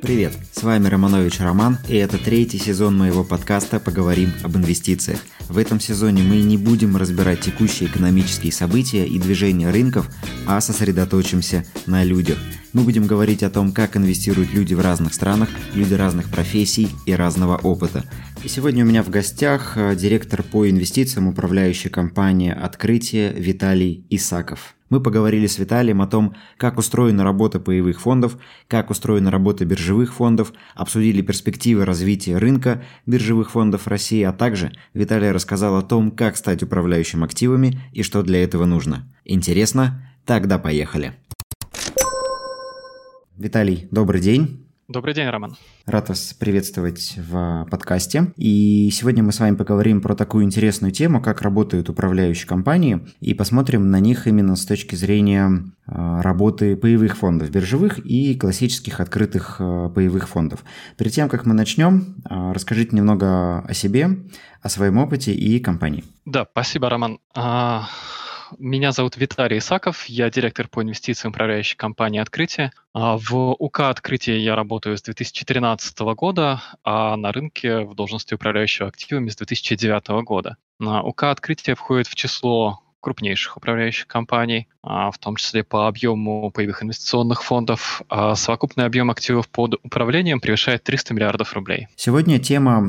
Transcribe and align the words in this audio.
Привет, 0.00 0.32
с 0.52 0.62
вами 0.62 0.86
Романович 0.86 1.40
Роман, 1.40 1.78
и 1.88 1.96
это 1.96 2.18
третий 2.18 2.58
сезон 2.58 2.96
моего 2.96 3.24
подкаста 3.24 3.80
«Поговорим 3.80 4.32
об 4.44 4.56
инвестициях». 4.56 5.18
В 5.48 5.58
этом 5.58 5.80
сезоне 5.80 6.22
мы 6.22 6.36
не 6.36 6.56
будем 6.56 6.96
разбирать 6.96 7.40
текущие 7.40 7.88
экономические 7.88 8.52
события 8.52 9.04
и 9.04 9.18
движения 9.18 9.70
рынков, 9.70 10.08
а 10.46 10.60
сосредоточимся 10.60 11.64
на 11.86 12.04
людях. 12.04 12.38
Мы 12.72 12.82
будем 12.82 13.06
говорить 13.08 13.42
о 13.42 13.50
том, 13.50 13.72
как 13.72 13.96
инвестируют 13.96 14.52
люди 14.54 14.74
в 14.74 14.80
разных 14.80 15.14
странах, 15.14 15.48
люди 15.74 15.94
разных 15.94 16.30
профессий 16.30 16.88
и 17.04 17.12
разного 17.12 17.56
опыта. 17.56 18.04
И 18.44 18.48
сегодня 18.48 18.84
у 18.84 18.88
меня 18.88 19.02
в 19.02 19.10
гостях 19.10 19.76
э, 19.76 19.96
директор 19.96 20.44
по 20.44 20.70
инвестициям 20.70 21.26
управляющей 21.26 21.90
компании 21.90 22.52
«Открытие» 22.52 23.32
Виталий 23.32 24.06
Исаков. 24.10 24.76
Мы 24.90 25.02
поговорили 25.02 25.46
с 25.46 25.58
Виталием 25.58 26.00
о 26.00 26.06
том, 26.06 26.34
как 26.56 26.78
устроена 26.78 27.24
работа 27.24 27.60
паевых 27.60 28.00
фондов, 28.00 28.38
как 28.68 28.90
устроена 28.90 29.30
работа 29.30 29.64
биржевых 29.64 30.14
фондов, 30.14 30.52
обсудили 30.74 31.20
перспективы 31.20 31.84
развития 31.84 32.38
рынка 32.38 32.82
биржевых 33.06 33.50
фондов 33.50 33.86
России, 33.86 34.22
а 34.22 34.32
также 34.32 34.72
Виталий 34.94 35.30
рассказал 35.30 35.76
о 35.76 35.82
том, 35.82 36.10
как 36.10 36.36
стать 36.36 36.62
управляющим 36.62 37.24
активами 37.24 37.80
и 37.92 38.02
что 38.02 38.22
для 38.22 38.42
этого 38.42 38.64
нужно. 38.64 39.06
Интересно? 39.24 40.10
Тогда 40.24 40.58
поехали. 40.58 41.14
Виталий, 43.36 43.88
добрый 43.90 44.20
день. 44.20 44.67
Добрый 44.90 45.12
день, 45.12 45.28
Роман. 45.28 45.54
Рад 45.84 46.08
вас 46.08 46.32
приветствовать 46.32 47.12
в 47.18 47.66
подкасте. 47.70 48.32
И 48.38 48.88
сегодня 48.90 49.22
мы 49.22 49.32
с 49.32 49.40
вами 49.40 49.54
поговорим 49.54 50.00
про 50.00 50.14
такую 50.14 50.44
интересную 50.44 50.92
тему, 50.92 51.20
как 51.20 51.42
работают 51.42 51.90
управляющие 51.90 52.48
компании, 52.48 53.06
и 53.20 53.34
посмотрим 53.34 53.90
на 53.90 54.00
них 54.00 54.26
именно 54.26 54.56
с 54.56 54.64
точки 54.64 54.94
зрения 54.94 55.62
а, 55.86 56.22
работы 56.22 56.74
паевых 56.74 57.18
фондов, 57.18 57.50
биржевых 57.50 57.98
и 57.98 58.34
классических 58.34 59.00
открытых 59.00 59.56
а, 59.58 59.90
паевых 59.90 60.26
фондов. 60.26 60.64
Перед 60.96 61.12
тем, 61.12 61.28
как 61.28 61.44
мы 61.44 61.52
начнем, 61.52 62.16
а, 62.24 62.54
расскажите 62.54 62.96
немного 62.96 63.58
о 63.58 63.74
себе, 63.74 64.08
о 64.62 64.70
своем 64.70 64.96
опыте 64.96 65.34
и 65.34 65.60
компании. 65.60 66.04
Да, 66.24 66.46
спасибо, 66.50 66.88
Роман. 66.88 67.18
Меня 68.58 68.92
зовут 68.92 69.16
Виталий 69.16 69.58
Исаков, 69.58 70.06
я 70.06 70.30
директор 70.30 70.68
по 70.68 70.82
инвестициям 70.82 71.32
управляющей 71.32 71.76
компании 71.76 72.20
«Открытие». 72.20 72.72
А, 72.94 73.18
в 73.18 73.54
УК 73.58 73.80
«Открытие» 73.80 74.42
я 74.42 74.56
работаю 74.56 74.96
с 74.96 75.02
2013 75.02 75.98
года, 76.14 76.62
а 76.84 77.16
на 77.16 77.32
рынке 77.32 77.80
в 77.80 77.94
должности 77.94 78.34
управляющего 78.34 78.88
активами 78.88 79.28
с 79.28 79.36
2009 79.36 80.08
года. 80.24 80.56
УК 80.80 81.24
«Открытие» 81.24 81.76
входит 81.76 82.06
в 82.06 82.14
число 82.14 82.80
крупнейших 83.00 83.56
управляющих 83.56 84.06
компаний, 84.06 84.68
а, 84.82 85.10
в 85.10 85.18
том 85.18 85.36
числе 85.36 85.62
по 85.62 85.86
объему 85.86 86.50
паевых 86.50 86.82
инвестиционных 86.82 87.42
фондов. 87.44 88.02
А 88.08 88.34
совокупный 88.34 88.84
объем 88.84 89.10
активов 89.10 89.48
под 89.48 89.74
управлением 89.82 90.40
превышает 90.40 90.82
300 90.82 91.14
миллиардов 91.14 91.52
рублей. 91.54 91.88
Сегодня 91.96 92.38
тема 92.38 92.82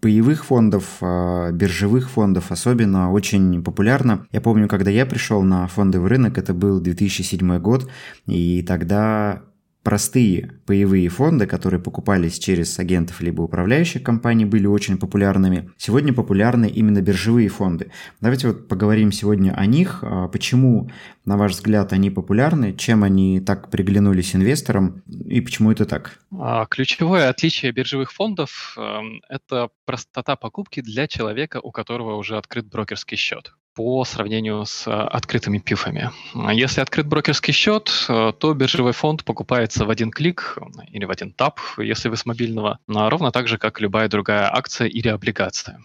паевых 0.00 0.44
фондов, 0.44 0.98
а, 1.00 1.50
биржевых 1.52 2.10
фондов 2.10 2.52
особенно 2.52 3.10
очень 3.10 3.62
популярно. 3.62 4.26
Я 4.30 4.40
помню, 4.40 4.68
когда 4.68 4.90
я 4.90 5.06
пришел 5.06 5.42
на 5.42 5.66
фондовый 5.66 6.10
рынок, 6.10 6.38
это 6.38 6.54
был 6.54 6.80
2007 6.80 7.58
год, 7.58 7.88
и 8.26 8.62
тогда 8.62 9.42
простые 9.86 10.50
паевые 10.66 11.08
фонды, 11.08 11.46
которые 11.46 11.80
покупались 11.80 12.40
через 12.40 12.76
агентов 12.80 13.20
либо 13.20 13.42
управляющих 13.42 14.02
компаний, 14.02 14.44
были 14.44 14.66
очень 14.66 14.98
популярными. 14.98 15.70
Сегодня 15.76 16.12
популярны 16.12 16.68
именно 16.68 17.00
биржевые 17.00 17.48
фонды. 17.48 17.92
Давайте 18.20 18.48
вот 18.48 18.66
поговорим 18.66 19.12
сегодня 19.12 19.52
о 19.52 19.64
них. 19.64 20.00
А, 20.02 20.26
почему, 20.26 20.90
на 21.24 21.36
ваш 21.36 21.52
взгляд, 21.52 21.92
они 21.92 22.10
популярны, 22.10 22.74
чем 22.74 23.04
они 23.04 23.38
так 23.38 23.70
приглянулись 23.70 24.34
инвесторам 24.34 25.04
и 25.06 25.40
почему 25.40 25.70
это 25.70 25.86
так? 25.86 26.18
А, 26.36 26.66
ключевое 26.66 27.28
отличие 27.28 27.70
биржевых 27.70 28.12
фондов 28.12 28.74
эм,– 28.76 29.22
это 29.28 29.68
простота 29.84 30.34
покупки 30.34 30.80
для 30.80 31.06
человека, 31.06 31.60
у 31.62 31.70
которого 31.70 32.16
уже 32.16 32.36
открыт 32.36 32.66
брокерский 32.66 33.16
счет 33.16 33.54
по 33.76 34.04
сравнению 34.04 34.64
с 34.64 34.86
э, 34.86 34.90
открытыми 34.90 35.58
пифами. 35.58 36.10
Если 36.52 36.80
открыт 36.80 37.06
брокерский 37.06 37.52
счет, 37.52 38.06
э, 38.08 38.32
то 38.36 38.54
биржевой 38.54 38.92
фонд 38.92 39.22
покупается 39.22 39.84
в 39.84 39.90
один 39.90 40.10
клик 40.10 40.56
э, 40.56 40.84
или 40.92 41.04
в 41.04 41.10
один 41.10 41.30
тап, 41.30 41.60
если 41.76 42.08
вы 42.08 42.16
с 42.16 42.24
мобильного, 42.24 42.78
ровно 42.88 43.30
так 43.30 43.48
же, 43.48 43.58
как 43.58 43.80
любая 43.80 44.08
другая 44.08 44.50
акция 44.52 44.88
или 44.88 45.08
облигация. 45.08 45.78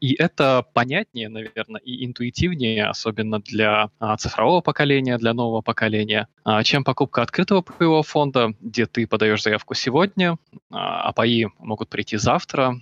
И 0.00 0.14
это 0.14 0.64
понятнее, 0.72 1.28
наверное, 1.28 1.80
и 1.80 2.06
интуитивнее, 2.06 2.86
особенно 2.86 3.40
для 3.40 3.90
а, 3.98 4.16
цифрового 4.16 4.62
поколения, 4.62 5.18
для 5.18 5.34
нового 5.34 5.60
поколения, 5.60 6.28
а, 6.44 6.62
чем 6.64 6.82
покупка 6.82 7.22
открытого 7.22 7.60
паевого 7.60 8.02
фонда, 8.02 8.54
где 8.60 8.86
ты 8.86 9.06
подаешь 9.06 9.42
заявку 9.42 9.74
сегодня, 9.74 10.38
а, 10.70 11.02
а 11.02 11.12
паи 11.12 11.46
могут 11.58 11.90
прийти 11.90 12.16
завтра, 12.16 12.80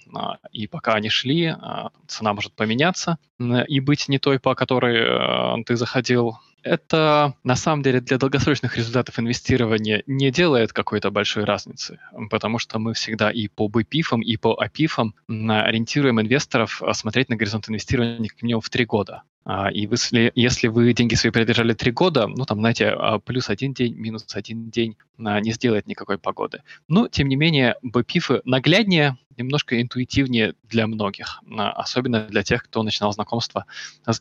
и 0.52 0.68
пока 0.68 0.94
они 0.94 1.08
шли, 1.08 1.54
цена 2.06 2.32
может 2.32 2.52
поменяться 2.52 3.18
и 3.40 3.80
быть 3.80 4.08
не 4.08 4.18
той, 4.18 4.38
по 4.38 4.54
которой 4.54 5.64
ты 5.64 5.76
заходил 5.76 6.38
это 6.62 7.34
на 7.44 7.56
самом 7.56 7.82
деле 7.82 8.00
для 8.00 8.18
долгосрочных 8.18 8.76
результатов 8.76 9.18
инвестирования 9.18 10.02
не 10.06 10.30
делает 10.30 10.72
какой-то 10.72 11.10
большой 11.10 11.44
разницы, 11.44 11.98
потому 12.30 12.58
что 12.58 12.78
мы 12.78 12.94
всегда 12.94 13.30
и 13.30 13.48
по 13.48 13.68
BPIF, 13.68 14.20
и 14.22 14.36
по 14.36 14.58
APIF 14.62 15.12
ориентируем 15.28 16.20
инвесторов 16.20 16.82
смотреть 16.92 17.28
на 17.28 17.36
горизонт 17.36 17.68
инвестирования 17.68 18.28
как 18.28 18.42
минимум 18.42 18.60
в 18.60 18.70
три 18.70 18.84
года. 18.84 19.22
А, 19.44 19.70
и 19.70 19.88
если, 19.90 20.30
если 20.34 20.68
вы 20.68 20.92
деньги 20.92 21.14
свои 21.14 21.32
продержали 21.32 21.72
три 21.72 21.90
года, 21.90 22.26
ну 22.26 22.44
там, 22.44 22.58
знаете, 22.58 22.88
а, 22.88 23.18
плюс 23.18 23.48
один 23.48 23.72
день, 23.72 23.94
минус 23.94 24.26
один 24.34 24.68
день 24.68 24.96
а, 25.18 25.40
не 25.40 25.52
сделает 25.52 25.86
никакой 25.86 26.18
погоды. 26.18 26.62
Но, 26.86 27.08
тем 27.08 27.28
не 27.28 27.36
менее, 27.36 27.76
BPIF 27.82 28.42
нагляднее, 28.44 29.16
немножко 29.38 29.80
интуитивнее 29.80 30.54
для 30.64 30.86
многих, 30.86 31.40
особенно 31.56 32.26
для 32.26 32.42
тех, 32.42 32.64
кто 32.64 32.82
начинал 32.82 33.12
знакомство 33.12 33.64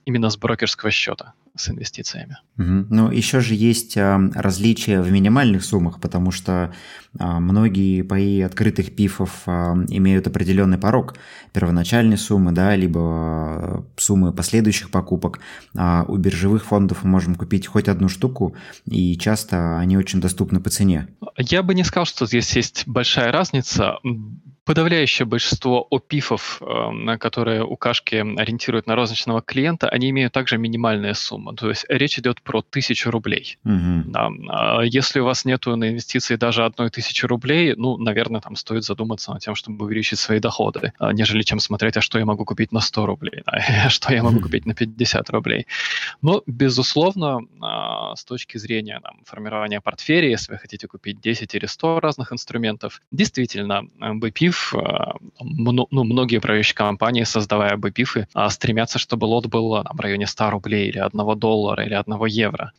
именно 0.05 0.29
с 0.29 0.38
брокерского 0.38 0.91
счета 0.91 1.33
с 1.55 1.69
инвестициями. 1.69 2.38
Угу. 2.59 2.88
Ну, 2.94 3.11
еще 3.11 3.39
же 3.39 3.55
есть 3.55 3.97
различия 3.97 5.01
в 5.01 5.11
минимальных 5.11 5.66
суммах, 5.66 6.00
потому 6.00 6.29
что 6.29 6.72
многие 7.13 8.03
паи 8.03 8.41
открытых 8.41 8.95
пифов 8.95 9.47
имеют 9.47 10.28
определенный 10.28 10.78
порог 10.78 11.16
первоначальной 11.53 12.17
суммы, 12.17 12.51
да, 12.51 12.75
либо 12.75 13.88
суммы 13.97 14.31
последующих 14.34 14.91
покупок 14.91 15.17
покупок. 15.17 15.39
А 15.75 16.05
у 16.07 16.17
биржевых 16.17 16.66
фондов 16.66 17.03
мы 17.03 17.11
можем 17.11 17.35
купить 17.35 17.67
хоть 17.67 17.88
одну 17.88 18.09
штуку, 18.09 18.55
и 18.85 19.17
часто 19.17 19.79
они 19.79 19.97
очень 19.97 20.22
доступны 20.22 20.59
по 20.59 20.69
цене. 20.69 21.07
Я 21.38 21.63
бы 21.63 21.73
не 21.73 21.84
сказал, 21.84 22.05
что 22.05 22.25
здесь 22.25 22.55
есть 22.55 22.84
большая 22.88 23.31
разница 23.31 23.97
подавляющее 24.67 25.25
большинство 25.25 25.88
ОПИФов, 25.89 26.61
эм, 26.61 27.17
которые 27.19 27.63
у 27.63 27.78
Кашки 27.78 28.16
ориентируют 28.16 28.85
на 28.85 28.95
розничного 28.95 29.41
клиента, 29.41 29.88
они 29.88 30.09
имеют 30.09 30.33
также 30.33 30.57
минимальные 30.57 31.13
суммы. 31.13 31.55
То 31.55 31.69
есть 31.69 31.85
речь 31.88 32.19
идет 32.19 32.41
про 32.41 32.61
тысячу 32.61 33.09
рублей. 33.09 33.57
Угу. 33.63 34.11
Да. 34.11 34.29
А 34.50 34.81
если 34.81 35.22
у 35.22 35.25
вас 35.25 35.45
нету 35.45 35.78
на 35.78 35.89
инвестиции 35.89 36.35
даже 36.35 36.66
одной 36.66 36.89
тысячи 36.89 37.25
рублей, 37.25 37.75
ну, 37.78 37.97
наверное, 37.97 38.41
там 38.41 38.57
стоит 38.57 38.83
задуматься 38.83 39.31
над 39.31 39.41
тем, 39.41 39.55
чтобы 39.55 39.85
увеличить 39.85 40.19
свои 40.19 40.39
доходы, 40.39 40.91
а, 40.99 41.13
нежели 41.13 41.44
чем 41.44 41.61
смотреть, 41.61 41.95
а 41.95 42.01
что 42.01 42.19
я 42.19 42.25
могу 42.25 42.44
купить 42.44 42.73
на 42.73 42.81
100 42.81 43.05
рублей, 43.05 43.44
а 43.45 43.89
что 43.89 44.13
я 44.13 44.22
могу 44.22 44.41
купить 44.41 44.66
на 44.66 44.75
50 44.75 45.29
рублей. 45.29 45.66
Но, 46.22 46.44
безусловно, 46.45 47.39
а, 47.61 48.17
с 48.17 48.25
точки 48.25 48.57
зрения 48.57 48.99
там, 49.01 49.22
формирования 49.23 49.79
портфеля, 49.79 50.28
если 50.28 50.51
вы 50.51 50.57
хотите 50.57 50.89
купить 50.89 51.22
10 51.22 51.55
или 51.55 51.67
100 51.67 52.01
разных 52.01 52.34
инструментов, 52.34 53.01
действительно, 53.11 53.84
BPIF 54.01 54.56
Э, 54.73 55.13
ну, 55.40 55.88
многие 55.91 56.38
управляющие 56.38 56.75
компании, 56.75 57.23
создавая 57.23 57.78
BPIF, 57.78 58.25
а, 58.34 58.50
стремятся, 58.50 59.00
чтобы 59.00 59.25
лот 59.25 59.47
был 59.47 59.84
там, 59.84 59.95
в 59.95 60.00
районе 60.00 60.28
100 60.28 60.50
рублей 60.50 60.90
или 60.90 61.00
1 61.00 61.40
доллара 61.40 61.84
или 61.84 61.94
1 61.94 62.25
евро. 62.25 62.72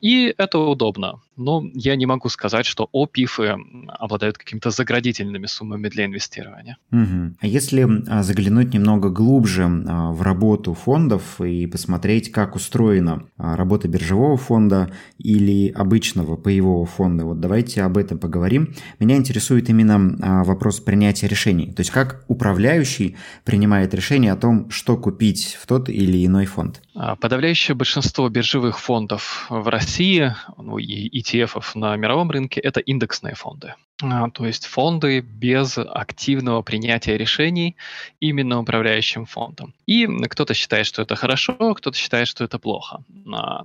И 0.00 0.34
это 0.36 0.58
удобно. 0.58 1.20
Но 1.36 1.64
я 1.72 1.96
не 1.96 2.04
могу 2.04 2.28
сказать, 2.28 2.66
что 2.66 2.88
ОПИФы 2.92 3.56
обладают 3.88 4.36
какими-то 4.36 4.70
заградительными 4.70 5.46
суммами 5.46 5.88
для 5.88 6.04
инвестирования. 6.04 6.76
Угу. 6.90 7.36
А 7.40 7.46
если 7.46 7.88
а, 8.08 8.22
заглянуть 8.22 8.74
немного 8.74 9.08
глубже 9.08 9.64
а, 9.64 10.12
в 10.12 10.20
работу 10.22 10.74
фондов 10.74 11.40
и 11.40 11.66
посмотреть, 11.66 12.30
как 12.30 12.54
устроена 12.54 13.24
работа 13.38 13.88
биржевого 13.88 14.36
фонда 14.36 14.90
или 15.18 15.70
обычного 15.70 16.36
паевого 16.36 16.84
фонда, 16.84 17.24
вот 17.24 17.40
давайте 17.40 17.82
об 17.82 17.96
этом 17.96 18.18
поговорим. 18.18 18.74
Меня 18.98 19.16
интересует 19.16 19.70
именно 19.70 20.44
вопрос 20.44 20.80
принятия 20.80 21.21
решений. 21.26 21.72
То 21.72 21.80
есть 21.80 21.90
как 21.90 22.24
управляющий 22.28 23.16
принимает 23.44 23.94
решение 23.94 24.32
о 24.32 24.36
том, 24.36 24.70
что 24.70 24.96
купить 24.96 25.58
в 25.60 25.66
тот 25.66 25.88
или 25.88 26.24
иной 26.24 26.46
фонд. 26.46 26.82
Подавляющее 27.20 27.74
большинство 27.74 28.28
биржевых 28.28 28.78
фондов 28.78 29.46
в 29.48 29.68
России, 29.68 30.34
ну 30.58 30.78
и 30.78 31.20
ETF 31.20 31.62
на 31.74 31.96
мировом 31.96 32.30
рынке, 32.30 32.60
это 32.60 32.80
индексные 32.80 33.34
фонды. 33.34 33.74
А, 34.02 34.30
то 34.30 34.46
есть 34.46 34.66
фонды 34.66 35.20
без 35.20 35.78
активного 35.78 36.62
принятия 36.62 37.16
решений 37.16 37.76
именно 38.20 38.60
управляющим 38.60 39.26
фондом. 39.26 39.74
И 39.86 40.06
кто-то 40.28 40.54
считает, 40.54 40.86
что 40.86 41.02
это 41.02 41.14
хорошо, 41.14 41.54
кто-то 41.74 41.96
считает, 41.96 42.28
что 42.28 42.44
это 42.44 42.58
плохо. 42.58 43.04
А, 43.32 43.64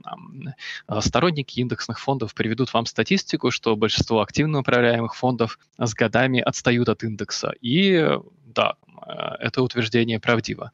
а, 0.88 1.01
сторонники 1.01 1.60
индексных 1.60 2.00
фондов 2.00 2.34
приведут 2.34 2.74
вам 2.74 2.86
статистику, 2.86 3.51
что 3.51 3.75
большинство 3.75 4.22
активно 4.22 4.60
управляемых 4.60 5.16
фондов 5.16 5.60
с 5.78 5.94
годами 5.94 6.39
отстают 6.39 6.89
от 6.89 7.04
индекса. 7.04 7.54
И 7.62 8.18
да, 8.47 8.75
Э, 9.05 9.35
это 9.39 9.61
утверждение 9.61 10.19
правдиво. 10.19 10.71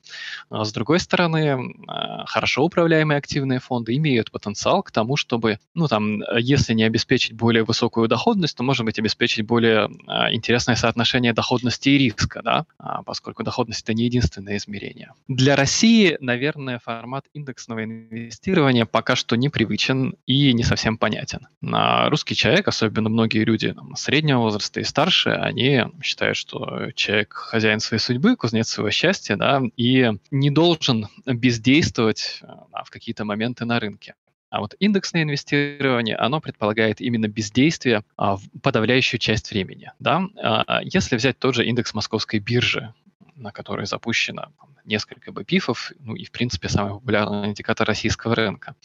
С 0.49 0.71
другой 0.71 0.99
стороны, 0.99 1.37
э, 1.37 2.25
хорошо 2.25 2.63
управляемые 2.63 3.17
активные 3.17 3.59
фонды 3.59 3.95
имеют 3.95 4.31
потенциал 4.31 4.83
к 4.83 4.91
тому, 4.91 5.17
чтобы, 5.17 5.59
ну 5.73 5.87
там, 5.87 6.21
если 6.37 6.73
не 6.73 6.83
обеспечить 6.83 7.33
более 7.33 7.63
высокую 7.63 8.07
доходность, 8.07 8.57
то, 8.57 8.63
может 8.63 8.85
быть, 8.85 8.99
обеспечить 8.99 9.45
более 9.45 9.89
э, 10.07 10.33
интересное 10.33 10.75
соотношение 10.75 11.33
доходности 11.33 11.89
и 11.89 11.97
риска, 11.97 12.41
да, 12.43 12.65
а, 12.77 13.03
поскольку 13.03 13.43
доходность 13.43 13.83
это 13.83 13.93
не 13.93 14.05
единственное 14.05 14.57
измерение. 14.57 15.11
Для 15.27 15.55
России, 15.55 16.17
наверное, 16.19 16.79
формат 16.79 17.25
индексного 17.33 17.83
инвестирования 17.83 18.85
пока 18.85 19.15
что 19.15 19.35
непривычен 19.35 20.15
и 20.25 20.53
не 20.53 20.63
совсем 20.63 20.97
понятен. 20.97 21.47
На 21.61 22.09
русский 22.09 22.35
человек, 22.35 22.67
особенно 22.67 23.09
многие 23.09 23.43
люди 23.43 23.71
там, 23.73 23.95
среднего 23.95 24.39
возраста 24.39 24.79
и 24.79 24.83
старше, 24.83 25.29
они 25.29 25.83
считают, 26.01 26.37
что 26.37 26.91
человек 26.95 27.33
хозяин 27.33 27.62
своей 27.80 28.00
судьбы, 28.00 28.36
кузнец 28.36 28.69
своего 28.69 28.92
счастья, 28.92 29.36
да, 29.36 29.62
и 29.77 30.12
не 30.31 30.50
должен 30.50 31.07
бездействовать 31.25 32.42
да, 32.42 32.83
в 32.83 32.89
какие-то 32.89 33.25
моменты 33.25 33.65
на 33.65 33.80
рынке. 33.80 34.15
А 34.54 34.60
вот 34.60 34.75
индексное 34.80 35.24
инвестирование, 35.24 36.15
оно 36.15 36.39
предполагает 36.39 37.01
именно 37.01 37.27
бездействие 37.27 38.04
а, 38.18 38.36
в 38.36 38.44
подавляющую 38.62 39.19
часть 39.19 39.50
времени. 39.50 39.92
Да? 39.98 40.27
А, 40.38 40.81
если 40.83 41.15
взять 41.15 41.39
тот 41.39 41.56
же 41.56 41.65
индекс 41.65 41.95
московской 41.95 42.39
биржи, 42.39 42.94
на 43.36 43.51
который 43.51 43.88
запущено 43.88 44.51
несколько 44.86 45.31
БПИФов, 45.31 45.94
ну 46.00 46.13
и, 46.15 46.25
в 46.25 46.31
принципе, 46.31 46.69
самый 46.69 46.94
популярный 46.94 47.48
индикатор 47.48 47.88
российского 47.88 48.36
рынка. 48.36 48.75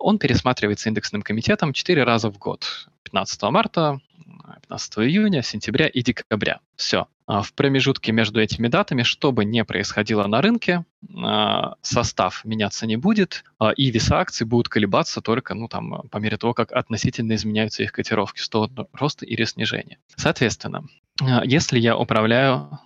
Он 0.00 0.18
пересматривается 0.18 0.88
индексным 0.88 1.22
комитетом 1.22 1.72
4 1.72 2.02
раза 2.02 2.28
в 2.30 2.38
год. 2.38 2.88
15 3.04 3.42
марта, 3.44 4.00
15 4.68 4.98
июня, 4.98 5.42
сентября 5.42 5.86
и 5.86 6.02
декабря. 6.02 6.58
Все. 6.74 7.06
А 7.26 7.42
в 7.42 7.52
промежутке 7.52 8.10
между 8.10 8.40
этими 8.40 8.66
датами, 8.66 9.04
что 9.04 9.30
бы 9.30 9.44
ни 9.44 9.62
происходило 9.62 10.26
на 10.26 10.42
рынке, 10.42 10.84
а, 11.24 11.74
состав 11.82 12.44
меняться 12.44 12.86
не 12.86 12.96
будет, 12.96 13.44
а, 13.58 13.70
и 13.70 13.90
веса 13.92 14.18
акций 14.18 14.44
будут 14.44 14.68
колебаться 14.68 15.20
только 15.20 15.54
ну, 15.54 15.68
там, 15.68 16.08
по 16.10 16.18
мере 16.18 16.36
того, 16.36 16.52
как 16.52 16.72
относительно 16.72 17.34
изменяются 17.34 17.84
их 17.84 17.92
котировки 17.92 18.40
сторону 18.40 18.88
роста 18.92 19.24
или 19.24 19.44
снижения. 19.44 19.98
Соответственно, 20.16 20.84
если 21.44 21.78
я 21.78 21.96
управляю 21.96 22.78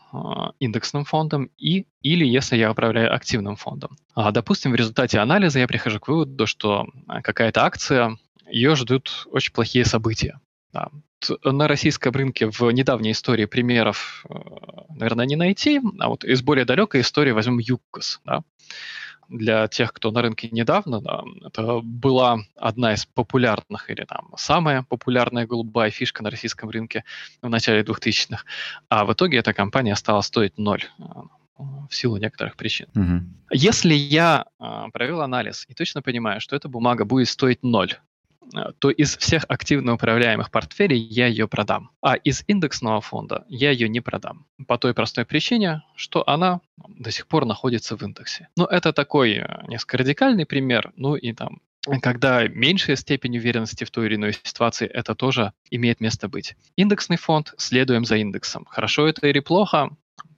индексным 0.61 1.05
фондом 1.05 1.51
и 1.57 1.87
или 2.03 2.27
если 2.27 2.57
я 2.57 2.71
управляю 2.71 3.15
активным 3.15 3.57
фондом. 3.57 3.97
Допустим, 4.15 4.73
в 4.73 4.75
результате 4.75 5.19
анализа 5.19 5.59
я 5.59 5.67
прихожу 5.67 5.99
к 5.99 6.09
выводу, 6.09 6.47
что 6.47 6.87
какая-то 7.23 7.65
акция, 7.65 8.19
ее 8.51 8.75
ждут 8.77 9.27
очень 9.31 9.53
плохие 9.53 9.85
события. 9.85 10.41
Да. 10.73 10.91
На 11.45 11.69
российском 11.69 12.13
рынке 12.13 12.47
в 12.51 12.71
недавней 12.71 13.13
истории 13.13 13.45
примеров, 13.45 14.25
э, 14.29 14.35
наверное, 14.91 15.27
не 15.27 15.37
найти, 15.37 15.81
а 15.99 16.09
вот 16.09 16.25
из 16.25 16.43
более 16.43 16.65
далекой 16.65 17.03
истории 17.03 17.33
возьмем 17.33 17.59
ЮКОС. 17.59 18.21
Да. 18.25 18.43
Для 19.29 19.69
тех, 19.69 19.93
кто 19.93 20.11
на 20.11 20.23
рынке 20.23 20.49
недавно, 20.51 21.01
да, 21.01 21.23
это 21.47 21.81
была 21.83 22.41
одна 22.57 22.95
из 22.95 23.07
популярных 23.07 23.89
или 23.89 24.05
там 24.05 24.33
самая 24.37 24.83
популярная 24.83 25.47
голубая 25.47 25.91
фишка 25.91 26.25
на 26.25 26.31
российском 26.31 26.69
рынке 26.69 27.05
в 27.41 27.49
начале 27.49 27.83
2000-х. 27.83 28.45
А 28.89 29.05
в 29.05 29.13
итоге 29.13 29.39
эта 29.39 29.53
компания 29.53 29.95
стала 29.95 30.23
стоить 30.23 30.59
ноль 30.59 30.83
э, 30.99 31.03
в 31.89 31.95
силу 31.95 32.17
некоторых 32.17 32.57
причин. 32.57 32.89
Угу. 32.95 33.25
Если 33.53 33.95
я 33.95 34.47
э, 34.59 34.85
провел 34.93 35.21
анализ 35.21 35.65
и 35.69 35.75
точно 35.75 36.03
понимаю, 36.03 36.41
что 36.41 36.57
эта 36.57 36.69
бумага 36.69 37.05
будет 37.05 37.29
стоить 37.29 37.63
ноль, 37.63 37.95
то 38.79 38.91
из 38.91 39.17
всех 39.17 39.45
активно 39.49 39.95
управляемых 39.95 40.51
портфелей 40.51 40.99
я 40.99 41.27
ее 41.27 41.49
продам. 41.49 41.91
А 42.01 42.15
из 42.15 42.45
индексного 42.47 43.01
фонда 43.01 43.45
я 43.49 43.71
ее 43.71 43.89
не 43.89 44.01
продам. 44.01 44.47
По 44.67 44.79
той 44.79 44.95
простой 44.95 45.25
причине, 45.25 45.83
что 45.95 46.29
она 46.29 46.61
до 46.89 47.11
сих 47.11 47.27
пор 47.27 47.45
находится 47.45 47.97
в 47.97 48.03
индексе. 48.03 48.49
Но 48.57 48.67
это 48.67 48.93
такой 48.93 49.33
э, 49.35 49.65
несколько 49.69 49.99
радикальный 49.99 50.47
пример. 50.47 50.93
Ну 50.97 51.17
и 51.17 51.33
там 51.33 51.61
когда 52.03 52.47
меньшая 52.47 52.97
степень 52.97 53.39
уверенности 53.39 53.85
в 53.85 53.91
той 53.91 54.07
или 54.07 54.17
иной 54.17 54.35
ситуации, 54.43 54.87
это 54.87 55.15
тоже 55.15 55.53
имеет 55.71 56.01
место 56.01 56.29
быть. 56.29 56.55
Индексный 56.77 57.17
фонд, 57.17 57.55
следуем 57.57 58.05
за 58.05 58.17
индексом. 58.17 58.67
Хорошо 58.69 59.09
это 59.09 59.27
или 59.27 59.41
плохо, 59.41 59.91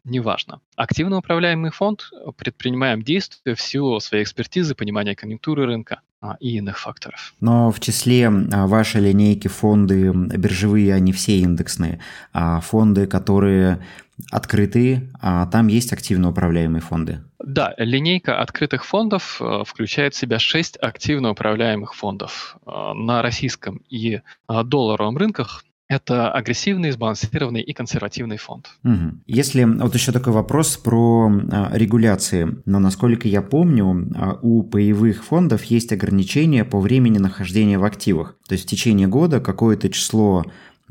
неважно. 0.04 0.60
Активно 0.76 1.18
управляемый 1.18 1.70
фонд 1.70 2.10
предпринимаем 2.36 3.02
действия 3.02 3.54
в 3.54 3.60
силу 3.60 4.00
своей 4.00 4.24
экспертизы, 4.24 4.74
понимания 4.74 5.14
конъюнктуры 5.14 5.66
рынка 5.66 6.00
а, 6.20 6.36
и 6.40 6.56
иных 6.56 6.78
факторов. 6.78 7.34
Но 7.40 7.70
в 7.70 7.80
числе 7.80 8.28
а, 8.28 8.66
вашей 8.66 9.00
линейки 9.00 9.48
фонды 9.48 10.12
биржевые, 10.12 10.94
они 10.94 11.12
все 11.12 11.38
индексные. 11.38 12.00
А 12.32 12.60
фонды, 12.60 13.06
которые 13.06 13.82
открытые, 14.30 15.10
а 15.20 15.46
там 15.46 15.66
есть 15.66 15.92
активно 15.92 16.30
управляемые 16.30 16.80
фонды. 16.80 17.20
Да, 17.44 17.74
линейка 17.76 18.40
открытых 18.40 18.84
фондов 18.84 19.40
э, 19.40 19.64
включает 19.66 20.14
в 20.14 20.18
себя 20.18 20.38
6 20.38 20.76
активно 20.76 21.30
управляемых 21.30 21.94
фондов. 21.94 22.56
Э, 22.66 22.92
на 22.94 23.22
российском 23.22 23.80
и 23.88 24.20
э, 24.48 24.62
долларовом 24.64 25.16
рынках 25.16 25.64
это 25.88 26.32
агрессивный, 26.32 26.90
сбалансированный 26.90 27.60
и 27.60 27.72
консервативный 27.72 28.38
фонд. 28.38 28.68
Угу. 28.84 29.22
Если 29.26 29.64
вот 29.64 29.94
еще 29.94 30.12
такой 30.12 30.32
вопрос 30.32 30.76
про 30.76 31.30
а, 31.50 31.70
регуляции. 31.72 32.56
Но 32.64 32.78
насколько 32.78 33.28
я 33.28 33.42
помню, 33.42 34.10
а, 34.14 34.38
у 34.40 34.62
паевых 34.62 35.24
фондов 35.24 35.64
есть 35.64 35.92
ограничения 35.92 36.64
по 36.64 36.80
времени 36.80 37.18
нахождения 37.18 37.78
в 37.78 37.84
активах. 37.84 38.36
То 38.48 38.54
есть 38.54 38.64
в 38.64 38.68
течение 38.68 39.06
года 39.06 39.40
какое-то 39.40 39.90
число 39.90 40.44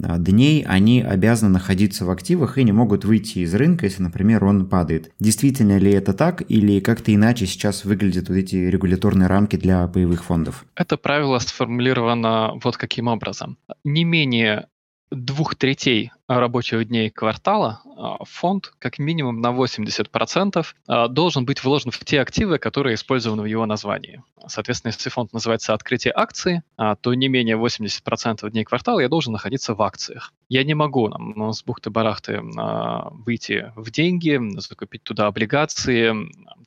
а, 0.03 0.17
дней 0.17 0.63
они 0.67 1.01
обязаны 1.01 1.51
находиться 1.51 2.05
в 2.05 2.09
активах 2.09 2.57
и 2.57 2.63
не 2.63 2.71
могут 2.71 3.05
выйти 3.05 3.39
из 3.39 3.53
рынка, 3.53 3.85
если, 3.85 4.03
например, 4.03 4.43
он 4.43 4.67
падает. 4.67 5.11
Действительно 5.19 5.77
ли 5.77 5.91
это 5.91 6.13
так 6.13 6.43
или 6.49 6.79
как-то 6.79 7.13
иначе 7.13 7.45
сейчас 7.45 7.85
выглядят 7.85 8.29
вот 8.29 8.35
эти 8.35 8.55
регуляторные 8.55 9.27
рамки 9.27 9.55
для 9.55 9.87
паевых 9.87 10.23
фондов? 10.23 10.65
Это 10.75 10.97
правило 10.97 11.39
сформулировано 11.39 12.53
вот 12.63 12.77
каким 12.77 13.07
образом. 13.07 13.57
Не 13.83 14.03
менее 14.03 14.67
двух 15.11 15.55
третей 15.55 16.11
рабочих 16.39 16.87
дней 16.87 17.09
квартала 17.09 17.81
а, 17.97 18.23
фонд 18.25 18.73
как 18.79 18.99
минимум 18.99 19.41
на 19.41 19.47
80% 19.47 20.65
а, 20.87 21.07
должен 21.07 21.45
быть 21.45 21.63
вложен 21.63 21.91
в 21.91 21.99
те 21.99 22.21
активы, 22.21 22.57
которые 22.57 22.95
использованы 22.95 23.43
в 23.43 23.45
его 23.45 23.65
названии. 23.65 24.23
Соответственно, 24.47 24.91
если 24.91 25.09
фонд 25.09 25.33
называется 25.33 25.73
«Открытие 25.73 26.13
акции», 26.15 26.63
а, 26.77 26.95
то 26.95 27.13
не 27.13 27.27
менее 27.27 27.57
80% 27.57 28.49
дней 28.49 28.63
квартала 28.63 28.99
я 28.99 29.09
должен 29.09 29.33
находиться 29.33 29.75
в 29.75 29.81
акциях. 29.81 30.33
Я 30.49 30.63
не 30.63 30.73
могу 30.73 31.09
там, 31.09 31.53
с 31.53 31.63
бухты-барахты 31.63 32.41
выйти 33.11 33.71
в 33.75 33.91
деньги, 33.91 34.39
закупить 34.59 35.03
туда 35.03 35.27
облигации, 35.27 36.13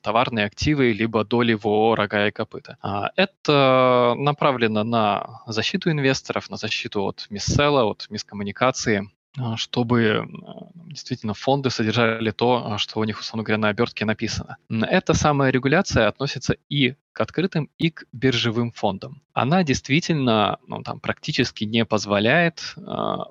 товарные 0.01 0.45
активы, 0.45 0.91
либо 0.91 1.23
доли 1.23 1.53
в 1.53 1.65
ООО 1.65 1.95
«Рога 1.95 2.27
и 2.27 2.31
копыта». 2.31 2.77
Это 3.15 4.15
направлено 4.17 4.83
на 4.83 5.41
защиту 5.47 5.91
инвесторов, 5.91 6.49
на 6.49 6.57
защиту 6.57 7.03
от 7.03 7.27
миссела, 7.29 7.85
от 7.85 8.07
мискоммуникации, 8.09 9.09
а, 9.09 9.14
чтобы 9.57 10.17
а, 10.17 10.69
действительно 10.87 11.33
фонды 11.33 11.69
содержали 11.69 12.31
то, 12.31 12.63
а, 12.65 12.77
что 12.77 12.99
у 12.99 13.03
них, 13.03 13.19
условно 13.19 13.43
говоря, 13.43 13.57
на 13.57 13.69
обертке 13.69 14.05
написано. 14.05 14.57
Эта 14.69 15.13
самая 15.13 15.51
регуляция 15.51 16.07
относится 16.07 16.55
и 16.69 16.95
к 17.11 17.21
открытым, 17.21 17.69
и 17.77 17.91
к 17.91 18.05
биржевым 18.11 18.71
фондам. 18.71 19.21
Она 19.33 19.63
действительно 19.63 20.57
ну, 20.67 20.83
там, 20.83 20.99
практически 20.99 21.63
не 21.63 21.85
позволяет 21.85 22.73
э, 22.75 22.81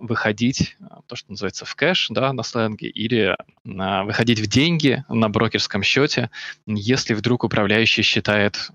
выходить, 0.00 0.76
то, 1.06 1.16
что 1.16 1.30
называется, 1.30 1.66
в 1.66 1.74
кэш 1.74 2.08
да, 2.10 2.32
на 2.32 2.42
сленге, 2.42 2.88
или 2.88 3.36
э, 3.36 4.04
выходить 4.04 4.40
в 4.40 4.46
деньги 4.46 5.04
на 5.08 5.28
брокерском 5.28 5.82
счете, 5.82 6.30
если 6.66 7.14
вдруг 7.14 7.44
управляющий 7.44 8.02
считает 8.02 8.70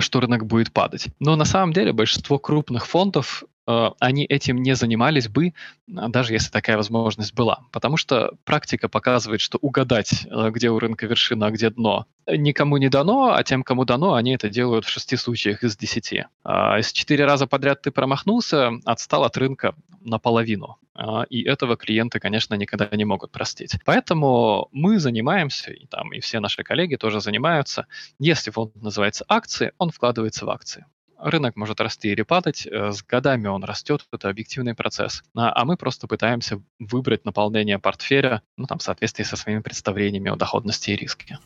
что 0.00 0.20
рынок 0.20 0.46
будет 0.46 0.72
падать. 0.72 1.08
Но 1.20 1.36
на 1.36 1.44
самом 1.44 1.74
деле 1.74 1.92
большинство 1.92 2.38
крупных 2.38 2.86
фондов 2.86 3.44
Э, 3.44 3.53
они 3.66 4.24
этим 4.24 4.62
не 4.62 4.74
занимались 4.74 5.28
бы, 5.28 5.54
а, 5.96 6.08
даже 6.08 6.32
если 6.32 6.50
такая 6.50 6.76
возможность 6.76 7.34
была. 7.34 7.60
Потому 7.72 7.96
что 7.96 8.32
практика 8.44 8.88
показывает, 8.88 9.40
что 9.40 9.58
угадать, 9.58 10.26
э, 10.30 10.50
где 10.50 10.70
у 10.70 10.78
рынка 10.78 11.06
вершина, 11.06 11.46
а 11.46 11.50
где 11.50 11.70
дно, 11.70 12.06
никому 12.26 12.76
не 12.76 12.88
дано, 12.88 13.34
а 13.34 13.42
тем, 13.42 13.62
кому 13.62 13.84
дано, 13.84 14.14
они 14.14 14.34
это 14.34 14.48
делают 14.48 14.84
в 14.84 14.88
шести 14.88 15.16
случаях 15.16 15.62
из 15.62 15.76
десяти. 15.76 16.26
А 16.42 16.76
если 16.76 16.94
четыре 16.94 17.24
раза 17.24 17.46
подряд 17.46 17.82
ты 17.82 17.90
промахнулся, 17.90 18.72
отстал 18.84 19.24
от 19.24 19.36
рынка 19.36 19.74
наполовину. 20.00 20.76
А, 20.94 21.24
и 21.24 21.42
этого 21.42 21.76
клиенты, 21.76 22.20
конечно, 22.20 22.54
никогда 22.54 22.88
не 22.92 23.04
могут 23.04 23.32
простить. 23.32 23.76
Поэтому 23.84 24.68
мы 24.72 24.98
занимаемся, 24.98 25.72
и, 25.72 25.86
там, 25.86 26.12
и 26.12 26.20
все 26.20 26.40
наши 26.40 26.62
коллеги 26.62 26.96
тоже 26.96 27.20
занимаются. 27.20 27.86
Если 28.18 28.50
фонд 28.50 28.74
называется 28.76 29.24
акции, 29.28 29.72
он 29.78 29.90
вкладывается 29.90 30.46
в 30.46 30.50
акции. 30.50 30.86
Рынок 31.24 31.56
может 31.56 31.80
расти 31.80 32.08
или 32.08 32.22
падать, 32.22 32.66
э, 32.66 32.92
с 32.92 33.02
годами 33.02 33.48
он 33.48 33.64
растет, 33.64 34.06
это 34.12 34.28
объективный 34.28 34.74
процесс. 34.74 35.22
А, 35.34 35.52
а 35.54 35.64
мы 35.64 35.76
просто 35.76 36.06
пытаемся 36.06 36.60
выбрать 36.78 37.24
наполнение 37.24 37.78
портфеля 37.78 38.42
ну, 38.56 38.66
там, 38.66 38.78
в 38.78 38.82
соответствии 38.82 39.24
со 39.24 39.36
своими 39.36 39.60
представлениями 39.60 40.30
о 40.30 40.36
доходности 40.36 40.90
и 40.90 40.96
риске. 40.96 41.38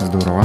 Здорово. 0.00 0.44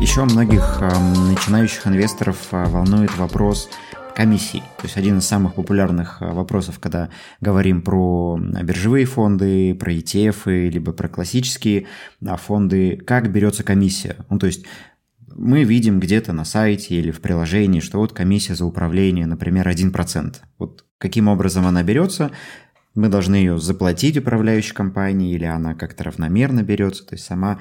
Еще 0.00 0.22
многих 0.24 0.80
начинающих 0.80 1.86
инвесторов 1.86 2.38
а, 2.52 2.66
волнует 2.66 3.14
вопрос 3.16 3.68
комиссий. 4.16 4.60
То 4.78 4.84
есть 4.84 4.96
один 4.96 5.18
из 5.18 5.26
самых 5.26 5.54
популярных 5.54 6.22
а, 6.22 6.32
вопросов, 6.32 6.78
когда 6.80 7.10
говорим 7.42 7.82
про 7.82 8.40
биржевые 8.40 9.04
фонды, 9.04 9.74
про 9.74 9.92
ETF, 9.92 10.68
либо 10.70 10.92
про 10.92 11.08
классические 11.08 11.86
а, 12.26 12.36
фонды, 12.36 12.96
как 12.96 13.30
берется 13.30 13.62
комиссия. 13.62 14.16
Ну, 14.30 14.38
то 14.38 14.46
есть 14.46 14.64
мы 15.28 15.64
видим 15.64 16.00
где-то 16.00 16.32
на 16.32 16.46
сайте 16.46 16.94
или 16.94 17.10
в 17.10 17.20
приложении, 17.20 17.80
что 17.80 17.98
вот 17.98 18.14
комиссия 18.14 18.54
за 18.54 18.64
управление, 18.64 19.26
например, 19.26 19.68
1%. 19.68 20.36
Вот 20.58 20.86
каким 20.96 21.28
образом 21.28 21.66
она 21.66 21.82
берется, 21.82 22.30
мы 22.96 23.08
должны 23.08 23.36
ее 23.36 23.58
заплатить 23.58 24.16
управляющей 24.16 24.74
компании 24.74 25.34
или 25.34 25.44
она 25.44 25.74
как-то 25.74 26.04
равномерно 26.04 26.62
берется. 26.62 27.06
То 27.06 27.14
есть 27.14 27.26
сама 27.26 27.60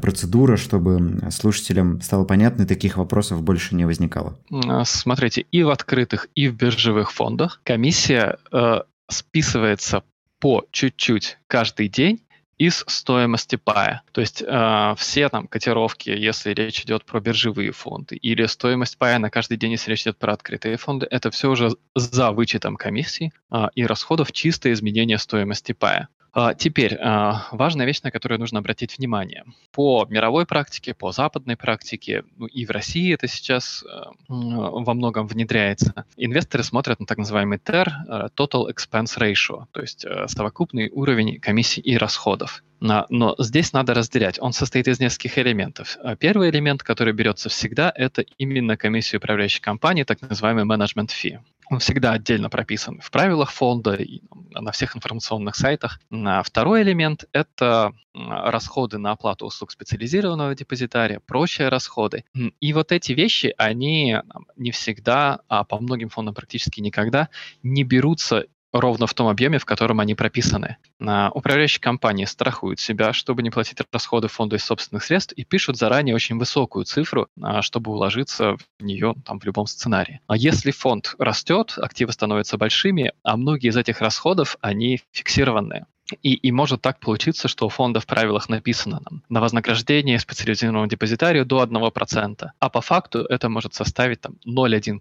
процедура, 0.00 0.56
чтобы 0.56 1.18
слушателям 1.30 2.00
стало 2.00 2.24
понятно, 2.24 2.62
и 2.62 2.66
таких 2.66 2.96
вопросов 2.96 3.42
больше 3.42 3.74
не 3.74 3.84
возникало. 3.84 4.38
А, 4.50 4.84
смотрите, 4.84 5.44
и 5.50 5.62
в 5.62 5.70
открытых, 5.70 6.28
и 6.34 6.48
в 6.48 6.56
биржевых 6.56 7.12
фондах 7.12 7.60
комиссия 7.64 8.38
э, 8.52 8.80
списывается 9.08 10.02
по 10.38 10.64
чуть-чуть 10.70 11.38
каждый 11.46 11.88
день 11.88 12.20
из 12.58 12.84
стоимости 12.86 13.56
пая. 13.56 14.02
То 14.12 14.20
есть 14.20 14.42
э, 14.46 14.94
все 14.96 15.28
там 15.28 15.46
котировки, 15.46 16.10
если 16.10 16.52
речь 16.52 16.82
идет 16.82 17.04
про 17.04 17.20
биржевые 17.20 17.72
фонды, 17.72 18.16
или 18.16 18.46
стоимость 18.46 18.98
пая 18.98 19.18
на 19.18 19.30
каждый 19.30 19.56
день, 19.58 19.72
если 19.72 19.90
речь 19.90 20.02
идет 20.02 20.18
про 20.18 20.32
открытые 20.32 20.76
фонды, 20.76 21.06
это 21.10 21.30
все 21.30 21.50
уже 21.50 21.70
за 21.94 22.32
вычетом 22.32 22.76
комиссии 22.76 23.32
э, 23.50 23.66
и 23.74 23.84
расходов 23.84 24.32
чистое 24.32 24.72
изменение 24.72 25.18
стоимости 25.18 25.72
пая. 25.72 26.08
А, 26.38 26.52
теперь, 26.52 26.98
а, 27.00 27.46
важная 27.50 27.86
вещь, 27.86 28.02
на 28.02 28.10
которую 28.10 28.38
нужно 28.38 28.58
обратить 28.58 28.98
внимание. 28.98 29.44
По 29.72 30.04
мировой 30.10 30.44
практике, 30.44 30.92
по 30.92 31.10
западной 31.10 31.56
практике, 31.56 32.24
ну 32.36 32.44
и 32.44 32.66
в 32.66 32.70
России 32.70 33.14
это 33.14 33.26
сейчас 33.26 33.82
а, 33.88 34.10
во 34.28 34.92
многом 34.92 35.28
внедряется, 35.28 36.04
инвесторы 36.18 36.62
смотрят 36.62 37.00
на 37.00 37.06
так 37.06 37.16
называемый 37.16 37.56
TER, 37.56 37.88
Total 38.36 38.68
Expense 38.68 39.16
Ratio, 39.18 39.64
то 39.72 39.80
есть 39.80 40.04
совокупный 40.26 40.90
уровень 40.90 41.40
комиссий 41.40 41.80
и 41.80 41.96
расходов. 41.96 42.62
Но 42.80 43.34
здесь 43.38 43.72
надо 43.72 43.94
разделять. 43.94 44.38
Он 44.40 44.52
состоит 44.52 44.88
из 44.88 45.00
нескольких 45.00 45.38
элементов. 45.38 45.96
Первый 46.18 46.50
элемент, 46.50 46.82
который 46.82 47.12
берется 47.12 47.48
всегда, 47.48 47.92
это 47.94 48.24
именно 48.38 48.76
комиссия 48.76 49.16
управляющей 49.16 49.60
компании, 49.60 50.04
так 50.04 50.20
называемый 50.20 50.64
management 50.64 51.08
fee 51.08 51.38
он 51.68 51.78
всегда 51.80 52.12
отдельно 52.12 52.48
прописан 52.48 53.00
в 53.00 53.10
правилах 53.10 53.50
фонда 53.50 53.94
и 53.94 54.20
на 54.52 54.72
всех 54.72 54.96
информационных 54.96 55.56
сайтах. 55.56 56.00
А 56.10 56.42
второй 56.42 56.82
элемент– 56.82 57.24
это 57.32 57.92
расходы 58.14 58.98
на 58.98 59.12
оплату 59.12 59.46
услуг 59.46 59.72
специализированного 59.72 60.54
депозитария, 60.54 61.20
прочие 61.20 61.68
расходы. 61.68 62.24
И 62.60 62.72
вот 62.72 62.92
эти 62.92 63.12
вещи, 63.12 63.54
они 63.58 64.16
не 64.56 64.70
всегда, 64.70 65.40
а 65.48 65.64
по 65.64 65.78
многим 65.78 66.08
фондам 66.08 66.34
практически 66.34 66.80
никогда 66.80 67.28
не 67.62 67.84
берутся 67.84 68.46
ровно 68.80 69.06
в 69.06 69.14
том 69.14 69.28
объеме, 69.28 69.58
в 69.58 69.64
котором 69.64 70.00
они 70.00 70.14
прописаны. 70.14 70.76
Управляющие 70.98 71.80
компании 71.80 72.24
страхуют 72.24 72.80
себя, 72.80 73.12
чтобы 73.12 73.42
не 73.42 73.50
платить 73.50 73.78
расходы 73.92 74.28
фонда 74.28 74.56
из 74.56 74.64
собственных 74.64 75.04
средств 75.04 75.32
и 75.32 75.44
пишут 75.44 75.76
заранее 75.76 76.14
очень 76.14 76.38
высокую 76.38 76.84
цифру, 76.84 77.28
а, 77.40 77.62
чтобы 77.62 77.90
уложиться 77.92 78.56
в 78.78 78.82
нее 78.82 79.14
там, 79.24 79.38
в 79.38 79.44
любом 79.44 79.66
сценарии. 79.66 80.20
А 80.26 80.36
если 80.36 80.70
фонд 80.70 81.14
растет, 81.18 81.74
активы 81.76 82.12
становятся 82.12 82.58
большими, 82.58 83.12
а 83.22 83.36
многие 83.36 83.68
из 83.68 83.76
этих 83.76 84.00
расходов, 84.00 84.56
они 84.60 85.00
фиксированные. 85.12 85.86
И, 86.22 86.34
и 86.34 86.52
может 86.52 86.82
так 86.82 87.00
получиться, 87.00 87.48
что 87.48 87.66
у 87.66 87.68
фонда 87.68 87.98
в 87.98 88.06
правилах 88.06 88.48
написано 88.48 89.00
нам 89.10 89.22
на 89.28 89.40
вознаграждение 89.40 90.20
специализированного 90.20 90.86
депозитарию 90.86 91.44
до 91.44 91.64
1%, 91.64 92.48
а 92.58 92.68
по 92.68 92.80
факту 92.80 93.24
это 93.28 93.48
может 93.48 93.74
составить 93.74 94.20
там 94.20 94.34
0,1%. 94.46 95.00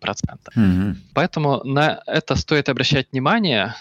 Mm-hmm. 0.56 0.96
Поэтому 1.14 1.64
на 1.64 2.02
это 2.08 2.36
стоит 2.36 2.70
обращать 2.70 3.12
внимание, 3.12 3.76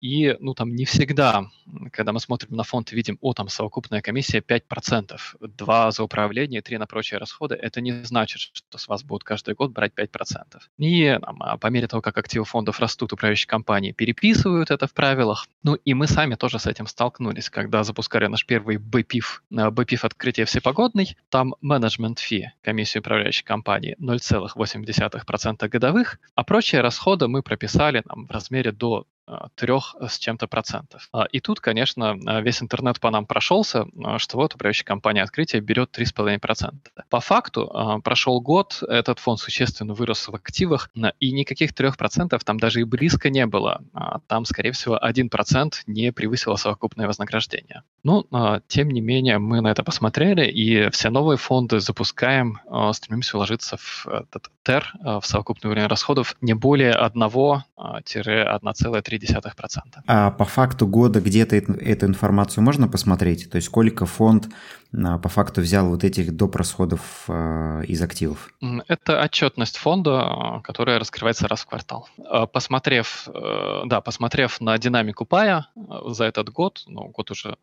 и, 0.00 0.36
ну, 0.40 0.54
там 0.54 0.74
не 0.74 0.84
всегда, 0.84 1.44
когда 1.92 2.12
мы 2.12 2.20
смотрим 2.20 2.56
на 2.56 2.62
фонд 2.62 2.92
и 2.92 2.96
видим, 2.96 3.18
о, 3.20 3.32
там 3.32 3.48
совокупная 3.48 4.02
комиссия 4.02 4.40
5%, 4.40 5.18
2 5.40 5.90
за 5.90 6.02
управление, 6.02 6.62
3 6.62 6.78
на 6.78 6.86
прочие 6.86 7.18
расходы, 7.18 7.54
это 7.54 7.80
не 7.80 8.04
значит, 8.04 8.40
что 8.40 8.78
с 8.78 8.88
вас 8.88 9.02
будут 9.02 9.24
каждый 9.24 9.54
год 9.54 9.72
брать 9.72 9.92
5%. 9.94 10.60
И 10.78 11.18
там, 11.20 11.42
а 11.42 11.56
по 11.58 11.66
мере 11.68 11.86
того, 11.86 12.02
как 12.02 12.18
активы 12.18 12.44
фондов 12.44 12.80
растут, 12.80 13.12
управляющие 13.12 13.48
компании 13.48 13.92
переписывают 13.92 14.70
это 14.70 14.86
в 14.86 14.92
правилах. 14.92 15.46
Ну, 15.62 15.74
и 15.74 15.94
мы 15.94 16.06
сами 16.06 16.34
тоже 16.34 16.58
с 16.58 16.66
этим 16.66 16.86
столкнулись, 16.86 17.50
когда 17.50 17.84
запускали 17.84 18.26
наш 18.26 18.46
первый 18.46 18.76
BPIF, 18.76 19.40
BPIF 19.50 20.06
открытие 20.06 20.46
всепогодный, 20.46 21.16
там 21.28 21.54
менеджмент 21.60 22.18
фи, 22.18 22.52
комиссию 22.62 23.00
управляющей 23.00 23.44
компании 23.44 23.96
0,8% 24.00 25.68
годовых, 25.68 26.18
а 26.34 26.44
прочие 26.44 26.80
расходы 26.80 27.28
мы 27.28 27.42
прописали 27.42 28.02
там, 28.06 28.26
в 28.26 28.30
размере 28.30 28.72
до 28.72 29.06
трех 29.54 29.96
с 30.00 30.18
чем-то 30.18 30.46
процентов. 30.46 31.08
А, 31.12 31.24
и 31.24 31.40
тут, 31.40 31.60
конечно, 31.60 32.16
весь 32.40 32.62
интернет 32.62 33.00
по 33.00 33.10
нам 33.10 33.26
прошелся, 33.26 33.86
а, 34.04 34.18
что 34.18 34.36
вот 34.36 34.54
управляющая 34.54 34.84
компания 34.84 35.22
открытия 35.22 35.60
берет 35.60 35.96
3,5%. 35.96 36.72
По 37.08 37.20
факту 37.20 37.70
а, 37.72 38.00
прошел 38.00 38.40
год, 38.40 38.82
этот 38.86 39.18
фонд 39.18 39.40
существенно 39.40 39.94
вырос 39.94 40.28
в 40.28 40.34
активах, 40.34 40.90
и 41.18 41.32
никаких 41.32 41.72
3% 41.72 42.38
там 42.44 42.58
даже 42.58 42.80
и 42.80 42.84
близко 42.84 43.30
не 43.30 43.46
было. 43.46 43.82
Там, 44.26 44.44
скорее 44.44 44.72
всего, 44.72 44.98
1% 44.98 45.72
не 45.86 46.12
превысило 46.12 46.56
совокупное 46.56 47.06
вознаграждение. 47.06 47.82
Ну, 48.02 48.26
тем 48.66 48.90
не 48.90 49.00
менее, 49.00 49.38
мы 49.38 49.60
на 49.60 49.70
это 49.70 49.82
посмотрели, 49.82 50.46
и 50.46 50.90
все 50.90 51.10
новые 51.10 51.36
фонды 51.36 51.80
запускаем, 51.80 52.60
стремимся 52.92 53.36
уложиться 53.36 53.76
в 53.76 54.06
этот 54.06 54.50
TER, 54.64 54.84
в 55.20 55.26
совокупный 55.26 55.70
уровень 55.70 55.86
расходов, 55.86 56.36
не 56.40 56.54
более 56.54 56.94
1-1,3 56.94 59.19
0,3%. 59.20 60.02
А 60.06 60.30
по 60.30 60.44
факту 60.44 60.86
года 60.86 61.20
где-то 61.20 61.56
эту 61.56 62.06
информацию 62.06 62.64
можно 62.64 62.88
посмотреть? 62.88 63.50
То 63.50 63.56
есть 63.56 63.66
сколько 63.66 64.06
фонд 64.06 64.48
по 64.92 65.28
факту 65.28 65.60
взял 65.60 65.88
вот 65.88 66.04
этих 66.04 66.36
доп. 66.36 66.56
расходов 66.56 67.24
а, 67.28 67.82
из 67.82 68.02
активов? 68.02 68.52
Это 68.88 69.22
отчетность 69.22 69.76
фонда, 69.76 70.60
которая 70.64 70.98
раскрывается 70.98 71.46
раз 71.48 71.60
в 71.60 71.66
квартал. 71.66 72.08
А, 72.26 72.46
посмотрев, 72.46 73.28
э, 73.32 73.82
да, 73.86 74.00
посмотрев 74.00 74.60
на 74.60 74.76
динамику 74.78 75.24
пая 75.24 75.68
за 76.06 76.24
этот 76.24 76.50
год, 76.50 76.82
ну, 76.86 77.08
год 77.08 77.30
уже 77.30 77.56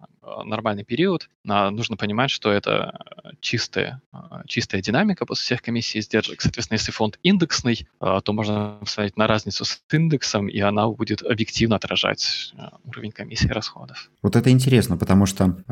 нормальный 0.46 0.84
период, 0.84 1.30
нужно 1.44 1.98
понимать, 1.98 2.30
что 2.30 2.52
это 2.52 3.00
чистая, 3.40 4.02
чистая 4.46 4.82
динамика 4.82 5.26
после 5.26 5.44
всех 5.44 5.62
комиссий 5.62 6.00
и 6.00 6.02
издержек. 6.02 6.42
Соответственно, 6.42 6.78
если 6.78 6.92
фонд 6.92 7.20
индексный, 7.24 7.88
то 8.00 8.34
можно 8.34 8.78
посмотреть 8.80 9.18
на 9.18 9.28
разницу 9.28 9.66
с 9.66 9.82
индексом, 9.92 10.48
и 10.48 10.60
она 10.60 10.88
будет 10.88 11.22
объективно 11.22 11.76
отражать 11.76 12.54
уровень 12.84 13.12
комиссии 13.12 13.48
и 13.48 13.52
расходов. 13.52 14.10
Вот 14.22 14.36
это 14.36 14.50
интересно, 14.50 14.98
потому 14.98 15.26
что 15.26 15.64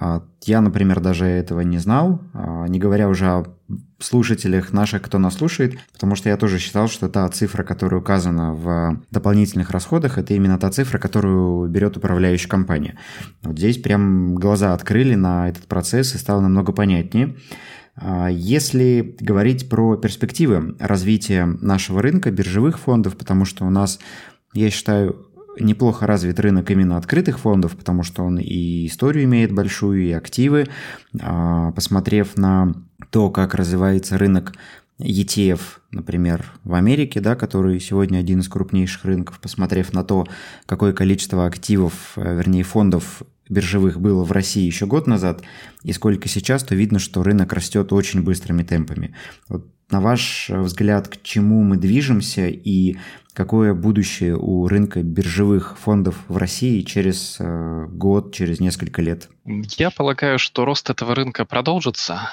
я, 0.44 0.62
например, 0.62 1.00
даже 1.00 1.45
этого 1.46 1.62
не 1.62 1.78
знал, 1.78 2.22
а, 2.34 2.66
не 2.68 2.80
говоря 2.80 3.08
уже 3.08 3.28
о 3.28 3.46
слушателях 4.00 4.74
наших, 4.74 5.02
кто 5.04 5.20
нас 5.20 5.36
слушает, 5.36 5.78
потому 5.94 6.16
что 6.16 6.30
я 6.30 6.38
тоже 6.38 6.60
считал, 6.60 6.88
что 6.88 7.08
та 7.08 7.28
цифра, 7.30 7.64
которая 7.64 8.02
указана 8.02 8.54
в 8.54 9.02
дополнительных 9.12 9.72
расходах, 9.72 10.18
это 10.18 10.34
именно 10.34 10.58
та 10.58 10.72
цифра, 10.72 10.98
которую 10.98 11.70
берет 11.70 11.98
управляющая 11.98 12.50
компания. 12.50 12.98
Вот 13.44 13.58
здесь 13.58 13.78
прям 13.78 14.36
глаза 14.36 14.74
открыли 14.74 15.16
на 15.16 15.50
этот 15.50 15.68
процесс 15.68 16.16
и 16.16 16.18
стало 16.18 16.42
намного 16.42 16.74
понятнее. 16.74 17.36
А, 17.96 18.28
если 18.28 19.16
говорить 19.20 19.70
про 19.70 19.96
перспективы 19.98 20.76
развития 20.80 21.46
нашего 21.46 22.02
рынка 22.02 22.32
биржевых 22.32 22.80
фондов, 22.80 23.16
потому 23.18 23.46
что 23.46 23.66
у 23.66 23.70
нас, 23.70 24.00
я 24.54 24.70
считаю, 24.70 25.28
неплохо 25.60 26.08
развит 26.08 26.40
рынок 26.40 26.70
именно 26.72 26.98
открытых 26.98 27.40
фондов, 27.40 27.76
потому 27.76 28.04
что 28.04 28.24
он 28.24 28.38
и 28.38 28.88
историю 28.88 29.26
имеет 29.26 29.52
большую, 29.52 30.04
и 30.04 30.12
активы. 30.12 30.68
А, 31.22 31.72
посмотрев 31.72 32.38
на 32.38 32.74
то, 33.10 33.30
как 33.30 33.56
развивается 33.56 34.18
рынок 34.18 34.54
ETF, 35.00 35.60
например, 35.92 36.46
в 36.64 36.74
Америке, 36.74 37.20
да, 37.20 37.36
который 37.36 37.80
сегодня 37.80 38.20
один 38.20 38.40
из 38.40 38.48
крупнейших 38.48 39.04
рынков, 39.06 39.40
посмотрев 39.40 39.94
на 39.94 40.04
то, 40.04 40.26
какое 40.66 40.94
количество 40.94 41.46
активов, 41.46 42.14
э, 42.16 42.38
вернее 42.38 42.64
фондов 42.64 43.24
биржевых 43.50 44.00
было 44.00 44.24
в 44.24 44.32
России 44.32 44.66
еще 44.66 44.86
год 44.86 45.06
назад, 45.06 45.42
и 45.84 45.92
сколько 45.92 46.28
сейчас, 46.30 46.64
то 46.64 46.76
видно, 46.76 47.00
что 47.00 47.24
рынок 47.24 47.54
растет 47.54 47.94
очень 47.94 48.24
быстрыми 48.24 48.64
темпами. 48.64 49.14
Вот 49.50 49.68
на 49.92 50.02
ваш 50.02 50.50
взгляд, 50.50 51.08
к 51.08 51.22
чему 51.22 51.62
мы 51.62 51.78
движемся 51.78 52.48
и 52.48 52.98
какое 53.36 53.74
будущее 53.74 54.36
у 54.38 54.68
рынка 54.68 55.04
биржевых 55.04 55.78
фондов 55.78 56.16
в 56.28 56.38
России 56.38 56.82
через 56.82 57.38
э, 57.40 57.86
год, 57.90 58.34
через 58.34 58.60
несколько 58.60 59.02
лет? 59.02 59.30
Я 59.78 59.92
полагаю, 59.92 60.40
что 60.40 60.66
рост 60.66 60.90
этого 60.90 61.14
рынка 61.14 61.46
продолжится 61.46 62.30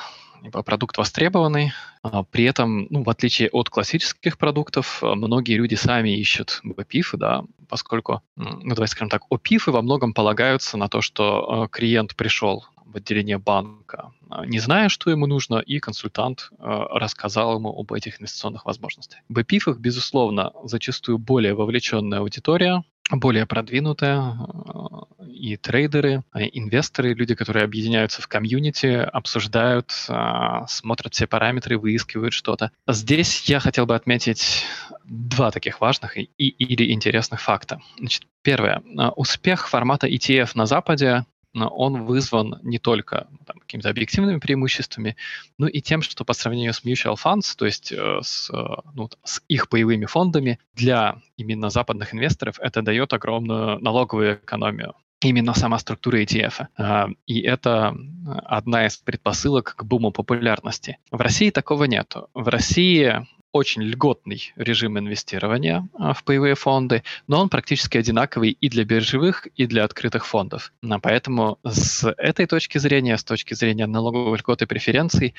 продукт 0.51 0.99
востребованный. 0.99 1.73
А 2.03 2.25
при 2.25 2.45
этом, 2.45 2.87
ну, 2.91 3.05
в 3.05 3.11
отличие 3.11 3.49
от 3.51 3.71
классических 3.71 4.39
продуктов, 4.39 5.01
многие 5.03 5.55
люди 5.55 5.77
сами 5.77 6.19
ищут 6.19 6.61
ОПИФы, 6.77 7.17
да, 7.17 7.45
поскольку, 7.69 8.23
ну, 8.35 8.75
давайте 8.75 8.93
скажем 8.93 9.09
так, 9.09 9.23
ОПИФы 9.31 9.71
во 9.71 9.83
многом 9.83 10.13
полагаются 10.13 10.77
на 10.77 10.89
то, 10.89 11.01
что 11.01 11.67
э, 11.67 11.69
клиент 11.71 12.17
пришел 12.17 12.65
в 12.93 12.97
отделение 12.97 13.39
банка, 13.39 14.13
а, 14.31 14.47
не 14.47 14.59
зная, 14.59 14.89
что 14.89 15.11
ему 15.11 15.27
нужно, 15.27 15.57
и 15.59 15.79
консультант 15.79 16.51
а, 16.59 16.99
рассказал 16.99 17.57
ему 17.57 17.69
об 17.69 17.93
этих 17.93 18.21
инвестиционных 18.21 18.65
возможностях. 18.65 19.21
В 19.29 19.35
БПИФах, 19.35 19.79
безусловно, 19.79 20.53
зачастую 20.65 21.19
более 21.19 21.55
вовлеченная 21.55 22.21
аудитория, 22.21 22.85
более 23.11 23.47
продвинутая, 23.47 24.19
а, 24.19 25.05
и 25.29 25.57
трейдеры, 25.57 26.23
и 26.39 26.59
инвесторы, 26.59 27.15
люди, 27.15 27.35
которые 27.35 27.65
объединяются 27.65 28.23
в 28.23 28.29
комьюнити, 28.29 28.87
обсуждают, 28.87 29.91
смотрят 30.69 31.15
все 31.15 31.27
параметры, 31.27 31.79
выискивают 31.79 32.33
что-то. 32.33 32.71
Здесь 32.87 33.49
я 33.49 33.59
хотел 33.59 33.87
бы 33.87 33.97
отметить 33.97 34.65
два 35.05 35.51
таких 35.51 35.81
важных 35.81 36.17
и, 36.17 36.29
или 36.37 36.93
интересных 36.93 37.41
факта. 37.41 37.81
Значит, 37.99 38.23
первое. 38.43 38.83
Успех 39.17 39.69
формата 39.69 40.07
ETF 40.07 40.51
на 40.55 40.67
Западе 40.67 41.27
он 41.55 42.05
вызван 42.05 42.59
не 42.63 42.79
только 42.79 43.29
там, 43.47 43.59
какими-то 43.59 43.91
объективными 43.91 44.39
преимуществами, 44.39 45.17
но 45.59 45.67
и 45.67 45.81
тем, 45.81 46.03
что 46.03 46.25
по 46.25 46.33
сравнению 46.33 46.73
с 46.73 46.85
mutual 46.85 47.17
funds, 47.23 47.55
то 47.57 47.67
есть 47.67 47.93
э, 47.93 48.19
с, 48.23 48.51
э, 48.51 48.57
ну, 48.95 49.09
с 49.25 49.43
их 49.49 49.69
боевыми 49.69 50.07
фондами, 50.07 50.59
для 50.75 51.17
именно 51.37 51.71
западных 51.71 52.15
инвесторов 52.15 52.59
это 52.61 52.83
дает 52.83 53.13
огромную 53.13 53.79
налоговую 53.81 54.37
экономию 54.37 54.95
именно 55.21 55.55
сама 55.55 55.79
структура 55.79 56.21
ETF. 56.21 56.67
А, 56.77 57.09
и 57.27 57.41
это 57.43 57.97
одна 58.45 58.87
из 58.87 58.97
предпосылок 58.97 59.77
к 59.77 59.85
буму 59.85 60.11
популярности. 60.11 60.99
В 61.11 61.21
России 61.21 61.51
такого 61.51 61.85
нет. 61.85 62.15
В 62.35 62.49
России 62.49 63.27
очень 63.53 63.83
льготный 63.83 64.53
режим 64.57 64.99
инвестирования 64.99 65.89
а, 65.95 66.15
в 66.15 66.25
паевые 66.25 66.55
фонды, 66.55 67.03
но 67.29 67.41
он 67.41 67.49
практически 67.49 67.99
одинаковый 67.99 68.51
и 68.51 68.69
для 68.69 68.85
биржевых, 68.85 69.47
и 69.47 69.67
для 69.67 69.85
открытых 69.85 70.27
фондов. 70.27 70.73
А, 70.83 70.99
поэтому 70.99 71.59
с 71.63 72.11
этой 72.17 72.47
точки 72.47 72.79
зрения, 72.79 73.17
с 73.17 73.25
точки 73.25 73.55
зрения 73.55 73.87
налоговых 73.87 74.41
льгот 74.41 74.63
и 74.63 74.67
преференций, 74.67 75.35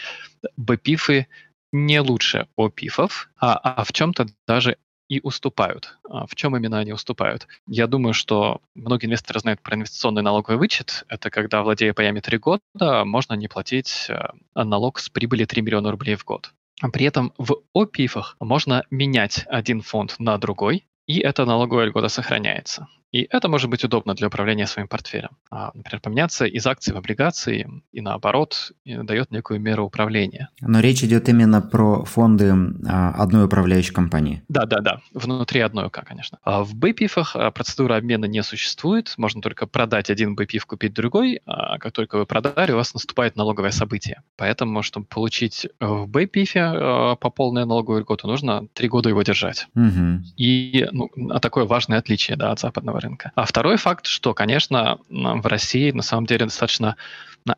БПИФы 0.58 1.28
не 1.72 2.00
лучше 2.00 2.48
ОПИФов, 2.56 3.30
а, 3.40 3.58
а 3.58 3.84
в 3.84 3.92
чем-то 3.92 4.28
даже 4.48 4.78
и 5.10 5.20
уступают. 5.22 5.98
В 6.04 6.34
чем 6.34 6.56
именно 6.56 6.80
они 6.80 6.94
уступают? 6.94 7.48
Я 7.68 7.88
думаю, 7.88 8.14
что 8.14 8.62
многие 8.74 9.08
инвесторы 9.08 9.40
знают 9.42 9.62
про 9.62 9.76
инвестиционный 9.76 10.22
налоговый 10.22 10.58
вычет. 10.58 11.04
Это 11.10 11.30
когда, 11.30 11.62
владея 11.62 11.94
паями 11.94 12.20
3 12.20 12.38
года, 12.38 13.04
можно 13.04 13.34
не 13.34 13.48
платить 13.48 14.08
налог 14.56 15.00
с 15.00 15.10
прибыли 15.10 15.46
3 15.46 15.62
миллиона 15.62 15.92
рублей 15.92 16.16
в 16.16 16.24
год. 16.24 16.54
При 16.92 17.06
этом 17.06 17.34
в 17.38 17.56
ОПИФах 17.74 18.36
можно 18.40 18.84
менять 18.90 19.46
один 19.48 19.82
фонд 19.82 20.16
на 20.20 20.38
другой, 20.38 20.88
и 21.06 21.20
эта 21.20 21.46
налоговая 21.46 21.86
льгота 21.86 22.10
сохраняется. 22.10 22.88
И 23.14 23.28
это 23.30 23.48
может 23.48 23.70
быть 23.70 23.84
удобно 23.84 24.16
для 24.16 24.28
управления 24.28 24.66
своим 24.66 24.88
портфелем. 24.88 25.30
А, 25.52 25.72
например, 25.76 26.02
поменяться 26.02 26.46
из 26.46 26.66
акций 26.66 26.94
в 26.94 26.98
облигации 26.98 27.84
и 27.92 28.02
наоборот 28.02 28.72
дает 28.86 29.32
некую 29.32 29.62
меру 29.62 29.86
управления. 29.86 30.50
Но 30.62 30.80
речь 30.80 31.04
идет 31.04 31.30
именно 31.30 31.62
про 31.62 32.04
фонды 32.06 32.52
а, 32.88 33.12
одной 33.12 33.46
управляющей 33.46 33.94
компании. 33.94 34.44
Да, 34.50 34.66
да, 34.66 34.80
да. 34.80 35.00
Внутри 35.14 35.62
одной 35.62 35.86
ОК, 35.86 36.04
конечно. 36.04 36.40
А 36.44 36.64
в 36.64 36.74
БПИФах 36.74 37.36
процедура 37.54 37.98
обмена 37.98 38.26
не 38.26 38.42
существует. 38.42 39.14
Можно 39.18 39.44
только 39.44 39.68
продать 39.68 40.10
один 40.10 40.36
БПИФ, 40.36 40.66
купить 40.66 40.94
другой. 40.94 41.42
А 41.46 41.78
как 41.78 41.92
только 41.94 42.18
вы 42.18 42.26
продали, 42.26 42.72
у 42.72 42.78
вас 42.78 42.96
наступает 42.96 43.36
налоговое 43.36 43.72
событие. 43.72 44.24
Поэтому, 44.38 44.82
чтобы 44.82 45.06
получить 45.06 45.68
в 45.80 46.08
БПИФе 46.08 46.62
а, 46.62 47.16
по 47.16 47.30
полной 47.30 47.68
налоговой 47.68 48.02
льготу, 48.02 48.26
нужно 48.26 48.68
три 48.74 48.88
года 48.88 49.10
его 49.10 49.22
держать. 49.22 49.68
Угу. 49.76 50.24
И 50.36 50.88
ну, 50.92 51.10
такое 51.40 51.66
важное 51.66 52.00
отличие 52.00 52.38
да, 52.38 52.52
от 52.52 52.60
западного 52.60 53.03
рынка. 53.04 53.32
А 53.36 53.46
второй 53.46 53.78
факт, 53.78 54.08
что, 54.08 54.34
конечно, 54.34 55.00
в 55.10 55.46
России 55.46 55.92
на 55.92 56.02
самом 56.02 56.26
деле 56.26 56.46
достаточно 56.46 56.96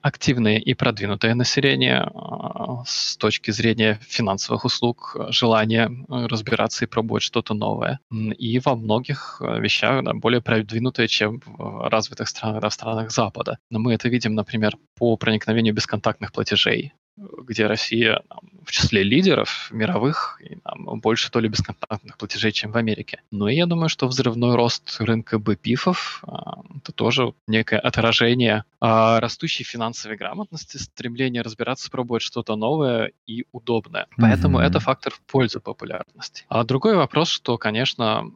активное 0.01 0.57
и 0.57 0.73
продвинутое 0.73 1.35
население 1.35 2.09
а, 2.13 2.83
с 2.85 3.17
точки 3.17 3.51
зрения 3.51 3.99
финансовых 4.07 4.65
услуг, 4.65 5.15
желание 5.29 5.85
э, 6.09 6.25
разбираться 6.25 6.85
и 6.85 6.87
пробовать 6.87 7.23
что-то 7.23 7.53
новое. 7.53 7.99
И 8.11 8.59
во 8.59 8.75
многих 8.75 9.37
э, 9.41 9.59
вещах 9.59 10.03
да, 10.03 10.13
более 10.13 10.41
продвинутое, 10.41 11.07
чем 11.07 11.41
в 11.45 11.89
развитых 11.89 12.27
странах, 12.27 12.61
да, 12.61 12.69
в 12.69 12.73
странах 12.73 13.11
Запада. 13.11 13.59
Но 13.69 13.79
мы 13.79 13.93
это 13.93 14.09
видим, 14.09 14.33
например, 14.33 14.75
по 14.97 15.17
проникновению 15.17 15.73
бесконтактных 15.73 16.31
платежей 16.31 16.93
где 17.17 17.67
Россия 17.67 18.21
там, 18.29 18.39
в 18.65 18.71
числе 18.71 19.03
лидеров 19.03 19.69
мировых, 19.71 20.41
и 20.43 20.55
там, 20.57 20.99
больше 20.99 21.31
то 21.31 21.39
ли 21.39 21.47
бесконтактных 21.47 22.17
платежей, 22.17 22.51
чем 22.51 22.71
в 22.71 22.77
Америке. 22.77 23.21
Но 23.31 23.47
я 23.47 23.65
думаю, 23.65 23.89
что 23.89 24.07
взрывной 24.07 24.55
рост 24.55 24.97
рынка 24.99 25.39
БПИФов 25.39 26.23
а, 26.27 26.61
это 26.77 26.91
тоже 26.91 27.33
некое 27.47 27.79
отражение 27.79 28.65
а, 28.81 29.19
растущей 29.19 29.63
финансовой 29.63 30.17
грамотности, 30.17 30.77
стремление 30.77 31.41
разбираться, 31.41 31.89
пробовать 31.89 32.23
что-то 32.23 32.55
новое 32.55 33.11
и 33.25 33.45
удобное. 33.51 34.07
Поэтому 34.17 34.59
mm-hmm. 34.59 34.67
это 34.67 34.79
фактор 34.79 35.13
в 35.13 35.21
пользу 35.21 35.61
популярности. 35.61 36.43
А 36.49 36.63
другой 36.63 36.95
вопрос, 36.95 37.29
что, 37.29 37.57
конечно, 37.57 38.31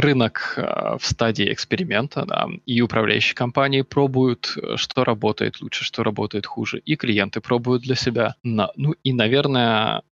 рынок 0.00 0.54
э, 0.56 0.96
в 0.98 1.06
стадии 1.06 1.52
эксперимента, 1.52 2.24
да, 2.26 2.46
и 2.66 2.80
управляющие 2.80 3.34
компании 3.34 3.82
пробуют, 3.82 4.56
э, 4.56 4.76
что 4.76 5.04
работает 5.04 5.60
лучше, 5.60 5.84
что 5.84 6.02
работает 6.02 6.46
хуже, 6.46 6.78
и 6.78 6.96
клиенты 6.96 7.40
пробуют 7.40 7.82
для 7.82 7.94
себя. 7.94 8.34
Ну 8.42 8.94
и, 9.02 9.12
наверное, 9.12 10.02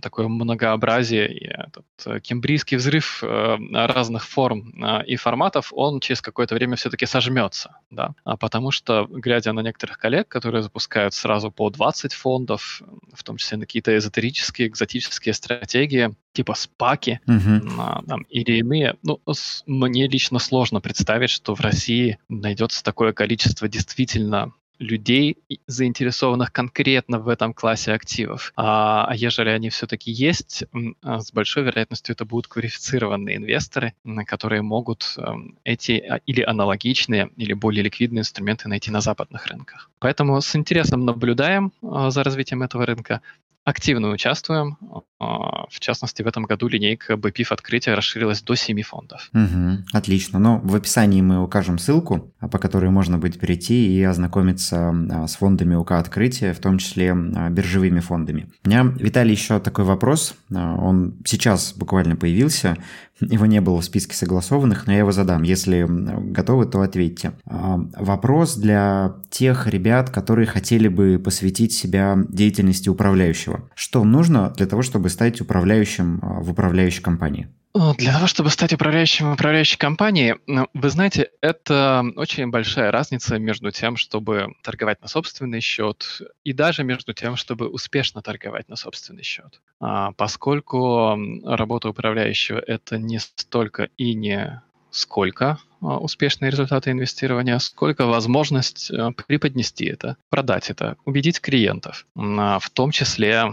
такое 0.00 0.28
многообразие 0.28 1.32
и 1.32 1.46
этот 1.46 1.86
э, 2.06 2.20
кембрийский 2.20 2.76
взрыв 2.76 3.22
э, 3.22 3.56
разных 3.72 4.26
форм 4.26 4.72
и 5.06 5.16
форматов, 5.16 5.72
он 5.72 6.00
через 6.00 6.20
какое-то 6.20 6.54
время 6.54 6.76
все-таки 6.76 7.06
сожмется, 7.06 7.76
да, 7.90 8.14
а 8.24 8.36
потому 8.36 8.70
что, 8.70 9.06
глядя 9.08 9.52
на 9.52 9.60
некоторых 9.60 9.98
коллег, 9.98 10.28
которые 10.28 10.62
запускают 10.62 11.14
сразу 11.14 11.50
по 11.50 11.70
20 11.70 12.12
фондов, 12.12 12.82
в 13.12 13.22
том 13.22 13.36
числе 13.36 13.58
на 13.58 13.64
какие-то 13.64 13.96
эзотерические, 13.96 14.68
экзотические 14.68 15.34
стратегии, 15.34 16.14
типа 16.32 16.54
спаки 16.54 17.20
uh-huh. 17.26 18.06
там, 18.06 18.22
или 18.22 18.58
иные, 18.58 18.96
ну, 19.02 19.20
мне 19.66 20.08
лично 20.08 20.38
сложно 20.38 20.80
представить, 20.80 21.30
что 21.30 21.54
в 21.54 21.60
России 21.60 22.18
найдется 22.28 22.82
такое 22.82 23.12
количество 23.12 23.68
действительно 23.68 24.52
людей, 24.82 25.38
заинтересованных 25.66 26.52
конкретно 26.52 27.18
в 27.18 27.28
этом 27.28 27.54
классе 27.54 27.92
активов. 27.92 28.52
А, 28.56 29.06
а 29.08 29.14
ежели 29.14 29.48
они 29.48 29.70
все-таки 29.70 30.10
есть, 30.10 30.64
а, 31.02 31.20
с 31.20 31.32
большой 31.32 31.62
вероятностью 31.62 32.12
это 32.12 32.24
будут 32.24 32.48
квалифицированные 32.48 33.36
инвесторы, 33.36 33.94
которые 34.26 34.62
могут 34.62 35.14
эм, 35.16 35.56
эти 35.64 35.92
а, 35.92 36.20
или 36.26 36.42
аналогичные, 36.42 37.30
или 37.36 37.52
более 37.54 37.82
ликвидные 37.84 38.20
инструменты 38.20 38.68
найти 38.68 38.90
на 38.90 39.00
западных 39.00 39.46
рынках. 39.46 39.90
Поэтому 39.98 40.40
с 40.40 40.54
интересом 40.56 41.04
наблюдаем 41.04 41.72
за 41.82 42.22
развитием 42.22 42.62
этого 42.62 42.84
рынка 42.84 43.22
активно 43.64 44.10
участвуем. 44.10 44.76
А, 45.22 45.66
в 45.70 45.78
частности, 45.78 46.22
в 46.22 46.26
этом 46.26 46.44
году 46.44 46.66
линейка 46.66 47.14
BPIF 47.14 47.46
открытия 47.50 47.94
расширилась 47.94 48.42
до 48.42 48.56
7 48.56 48.82
фондов. 48.82 49.30
Угу, 49.32 49.84
отлично. 49.92 50.40
Но 50.40 50.58
в 50.58 50.74
описании 50.74 51.22
мы 51.22 51.40
укажем 51.40 51.78
ссылку, 51.78 52.32
по 52.40 52.58
которой 52.58 52.90
можно 52.90 53.18
будет 53.18 53.38
перейти 53.38 53.96
и 53.96 54.02
ознакомиться 54.02 54.92
а, 55.10 55.28
с 55.28 55.36
фондами 55.36 55.76
УК 55.76 55.92
открытия, 55.92 56.52
в 56.52 56.58
том 56.58 56.78
числе 56.78 57.12
а, 57.12 57.50
биржевыми 57.50 58.00
фондами. 58.00 58.50
У 58.64 58.68
меня, 58.68 58.82
Виталий, 58.82 59.32
еще 59.32 59.60
такой 59.60 59.84
вопрос. 59.84 60.34
Он 60.50 61.18
сейчас 61.24 61.72
буквально 61.74 62.16
появился. 62.16 62.76
Его 63.20 63.46
не 63.46 63.60
было 63.60 63.80
в 63.80 63.84
списке 63.84 64.16
согласованных, 64.16 64.88
но 64.88 64.92
я 64.92 65.00
его 65.00 65.12
задам. 65.12 65.44
Если 65.44 65.86
готовы, 65.88 66.66
то 66.66 66.80
ответьте. 66.80 67.34
Вопрос 67.44 68.56
для 68.56 69.14
тех 69.30 69.68
ребят, 69.68 70.10
которые 70.10 70.46
хотели 70.46 70.88
бы 70.88 71.20
посвятить 71.22 71.72
себя 71.72 72.18
деятельности 72.28 72.88
управляющего. 72.88 73.51
Что 73.74 74.04
нужно 74.04 74.50
для 74.50 74.66
того, 74.66 74.82
чтобы 74.82 75.08
стать 75.08 75.40
управляющим 75.40 76.20
а, 76.22 76.40
в 76.40 76.50
управляющей 76.50 77.02
компании? 77.02 77.48
Для 77.96 78.12
того, 78.12 78.26
чтобы 78.26 78.50
стать 78.50 78.74
управляющим 78.74 79.30
в 79.30 79.32
управляющей 79.32 79.78
компании, 79.78 80.36
вы 80.74 80.90
знаете, 80.90 81.30
это 81.40 82.04
очень 82.16 82.50
большая 82.50 82.90
разница 82.90 83.38
между 83.38 83.70
тем, 83.70 83.96
чтобы 83.96 84.48
торговать 84.62 85.00
на 85.00 85.08
собственный 85.08 85.60
счет, 85.60 86.20
и 86.44 86.52
даже 86.52 86.84
между 86.84 87.14
тем, 87.14 87.36
чтобы 87.36 87.68
успешно 87.68 88.20
торговать 88.20 88.68
на 88.68 88.76
собственный 88.76 89.22
счет. 89.22 89.62
А, 89.80 90.12
поскольку 90.12 91.16
работа 91.44 91.88
управляющего— 91.88 92.58
это 92.66 92.98
не 92.98 93.18
столько 93.18 93.88
и 93.96 94.12
не 94.12 94.60
сколько 94.90 95.46
а, 95.46 95.58
успешные 95.82 96.50
результаты 96.50 96.90
инвестирования, 96.90 97.58
сколько 97.58 98.06
возможность 98.06 98.90
преподнести 99.26 99.86
это, 99.86 100.16
продать 100.30 100.70
это, 100.70 100.96
убедить 101.04 101.40
клиентов, 101.40 102.06
в 102.14 102.70
том 102.72 102.90
числе 102.90 103.52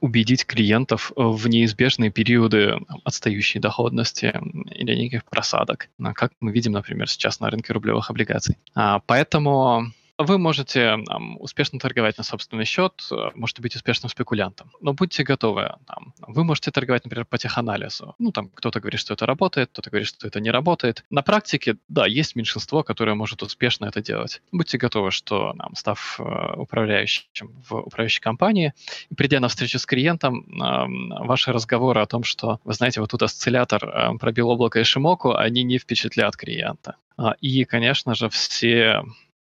убедить 0.00 0.46
клиентов 0.46 1.12
в 1.14 1.46
неизбежные 1.48 2.10
периоды 2.10 2.78
отстающей 3.04 3.60
доходности 3.60 4.34
или 4.74 4.94
неких 4.94 5.24
просадок, 5.24 5.88
как 6.14 6.32
мы 6.40 6.52
видим, 6.52 6.72
например, 6.72 7.08
сейчас 7.08 7.40
на 7.40 7.50
рынке 7.50 7.72
рублевых 7.72 8.10
облигаций. 8.10 8.56
А, 8.74 9.00
поэтому 9.06 9.92
вы 10.22 10.38
можете 10.38 10.98
там, 11.06 11.36
успешно 11.40 11.78
торговать 11.78 12.18
на 12.18 12.24
собственный 12.24 12.64
счет, 12.64 12.92
э, 13.10 13.30
можете 13.34 13.62
быть 13.62 13.76
успешным 13.76 14.10
спекулянтом, 14.10 14.70
но 14.80 14.92
будьте 14.92 15.22
готовы. 15.22 15.74
Там, 15.86 16.14
вы 16.20 16.44
можете 16.44 16.70
торговать, 16.70 17.04
например, 17.04 17.24
по 17.24 17.38
теханализу. 17.38 18.14
Ну, 18.18 18.32
там 18.32 18.48
кто-то 18.48 18.80
говорит, 18.80 19.00
что 19.00 19.14
это 19.14 19.26
работает, 19.26 19.70
кто-то 19.70 19.90
говорит, 19.90 20.08
что 20.08 20.26
это 20.26 20.40
не 20.40 20.50
работает. 20.50 21.04
На 21.10 21.22
практике, 21.22 21.76
да, 21.88 22.06
есть 22.06 22.36
меньшинство, 22.36 22.82
которое 22.82 23.14
может 23.14 23.42
успешно 23.42 23.86
это 23.86 24.02
делать. 24.02 24.42
Будьте 24.52 24.78
готовы, 24.78 25.10
что, 25.10 25.54
там, 25.58 25.74
став 25.74 26.20
э, 26.20 26.54
управляющим 26.56 27.50
в 27.68 27.74
управляющей 27.74 28.20
компании, 28.20 28.74
и 29.10 29.14
придя 29.14 29.40
на 29.40 29.48
встречу 29.48 29.78
с 29.78 29.86
клиентом, 29.86 30.46
ваши 30.50 31.52
разговоры 31.52 32.00
о 32.00 32.06
том, 32.06 32.24
что, 32.24 32.60
вы 32.64 32.72
знаете, 32.74 33.00
вот 33.00 33.10
тут 33.10 33.22
осциллятор 33.22 34.16
пробил 34.18 34.50
облако 34.50 34.80
Ишимоку, 34.80 35.34
они 35.34 35.62
не 35.62 35.78
впечатлят 35.78 36.36
клиента. 36.36 36.96
А, 37.16 37.34
и, 37.40 37.64
конечно 37.64 38.14
же, 38.14 38.28
все 38.28 39.02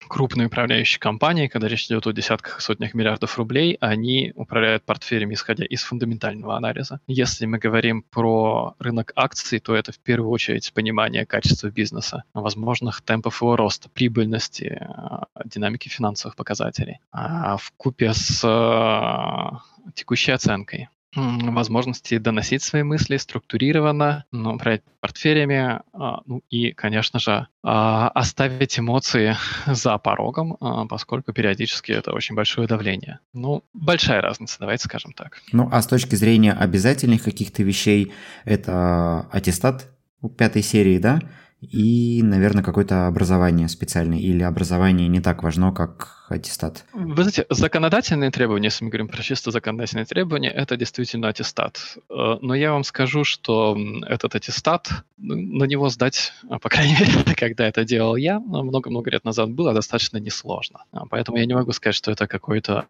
крупные 0.07 0.47
управляющие 0.47 0.99
компании, 0.99 1.47
когда 1.47 1.67
речь 1.67 1.85
идет 1.85 2.07
о 2.07 2.11
десятках 2.11 2.59
и 2.59 2.61
сотнях 2.61 2.93
миллиардов 2.93 3.37
рублей, 3.37 3.77
они 3.79 4.33
управляют 4.35 4.83
портфелями, 4.83 5.33
исходя 5.33 5.65
из 5.65 5.83
фундаментального 5.83 6.55
анализа. 6.55 6.99
Если 7.07 7.45
мы 7.45 7.57
говорим 7.57 8.03
про 8.03 8.75
рынок 8.79 9.11
акций, 9.15 9.59
то 9.59 9.75
это 9.75 9.91
в 9.91 9.99
первую 9.99 10.29
очередь 10.29 10.71
понимание 10.73 11.25
качества 11.25 11.69
бизнеса, 11.69 12.23
возможных 12.33 13.01
темпов 13.01 13.41
его 13.41 13.55
роста, 13.55 13.89
прибыльности, 13.89 14.79
э, 14.79 15.43
динамики 15.45 15.89
финансовых 15.89 16.35
показателей, 16.35 16.99
а 17.11 17.57
в 17.57 17.71
купе 17.77 18.13
с 18.13 18.43
э, 18.43 19.91
текущей 19.93 20.31
оценкой 20.31 20.89
возможности 21.15 22.17
доносить 22.17 22.63
свои 22.63 22.83
мысли 22.83 23.17
структурированно, 23.17 24.25
ну, 24.31 24.53
управлять 24.53 24.83
портфелями, 24.99 25.81
а, 25.93 26.21
ну 26.25 26.41
и, 26.49 26.71
конечно 26.71 27.19
же, 27.19 27.47
а, 27.63 28.09
оставить 28.09 28.79
эмоции 28.79 29.35
за 29.65 29.97
порогом, 29.97 30.57
а, 30.59 30.85
поскольку 30.85 31.33
периодически 31.33 31.91
это 31.91 32.13
очень 32.13 32.35
большое 32.35 32.67
давление. 32.67 33.19
Ну, 33.33 33.63
большая 33.73 34.21
разница, 34.21 34.57
давайте 34.59 34.85
скажем 34.85 35.13
так. 35.13 35.39
Ну, 35.51 35.69
а 35.71 35.81
с 35.81 35.87
точки 35.87 36.15
зрения 36.15 36.53
обязательных 36.53 37.23
каких-то 37.23 37.63
вещей, 37.63 38.11
это 38.45 39.27
аттестат 39.31 39.89
пятой 40.37 40.61
серии, 40.61 40.97
да? 40.97 41.19
И, 41.61 42.21
наверное, 42.23 42.63
какое-то 42.63 43.07
образование 43.07 43.69
специальное 43.69 44.19
или 44.19 44.43
образование 44.43 45.07
не 45.07 45.21
так 45.21 45.43
важно, 45.43 45.71
как 45.71 46.22
аттестат? 46.35 46.85
Вы 46.93 47.23
знаете, 47.23 47.45
законодательные 47.49 48.31
требования, 48.31 48.67
если 48.67 48.83
мы 48.83 48.89
говорим 48.89 49.07
про 49.07 49.21
чисто 49.21 49.51
законодательные 49.51 50.05
требования, 50.05 50.49
это 50.49 50.77
действительно 50.77 51.27
аттестат. 51.27 51.97
Э, 52.09 52.37
но 52.41 52.55
я 52.55 52.71
вам 52.71 52.83
скажу, 52.83 53.23
что 53.23 53.77
этот 54.07 54.35
аттестат, 54.35 54.89
ну, 55.17 55.35
на 55.35 55.63
него 55.65 55.89
сдать, 55.89 56.33
а, 56.49 56.59
по 56.59 56.69
крайней 56.69 56.93
мере, 56.99 57.35
когда 57.35 57.67
это 57.67 57.83
делал 57.83 58.15
я, 58.15 58.39
ну, 58.39 58.63
много-много 58.63 59.09
лет 59.11 59.23
назад, 59.23 59.49
было 59.51 59.73
достаточно 59.73 60.17
несложно. 60.17 60.83
А, 60.91 61.05
поэтому 61.05 61.37
я 61.37 61.45
не 61.45 61.53
могу 61.53 61.71
сказать, 61.71 61.95
что 61.95 62.11
это 62.11 62.27
какой-то 62.27 62.85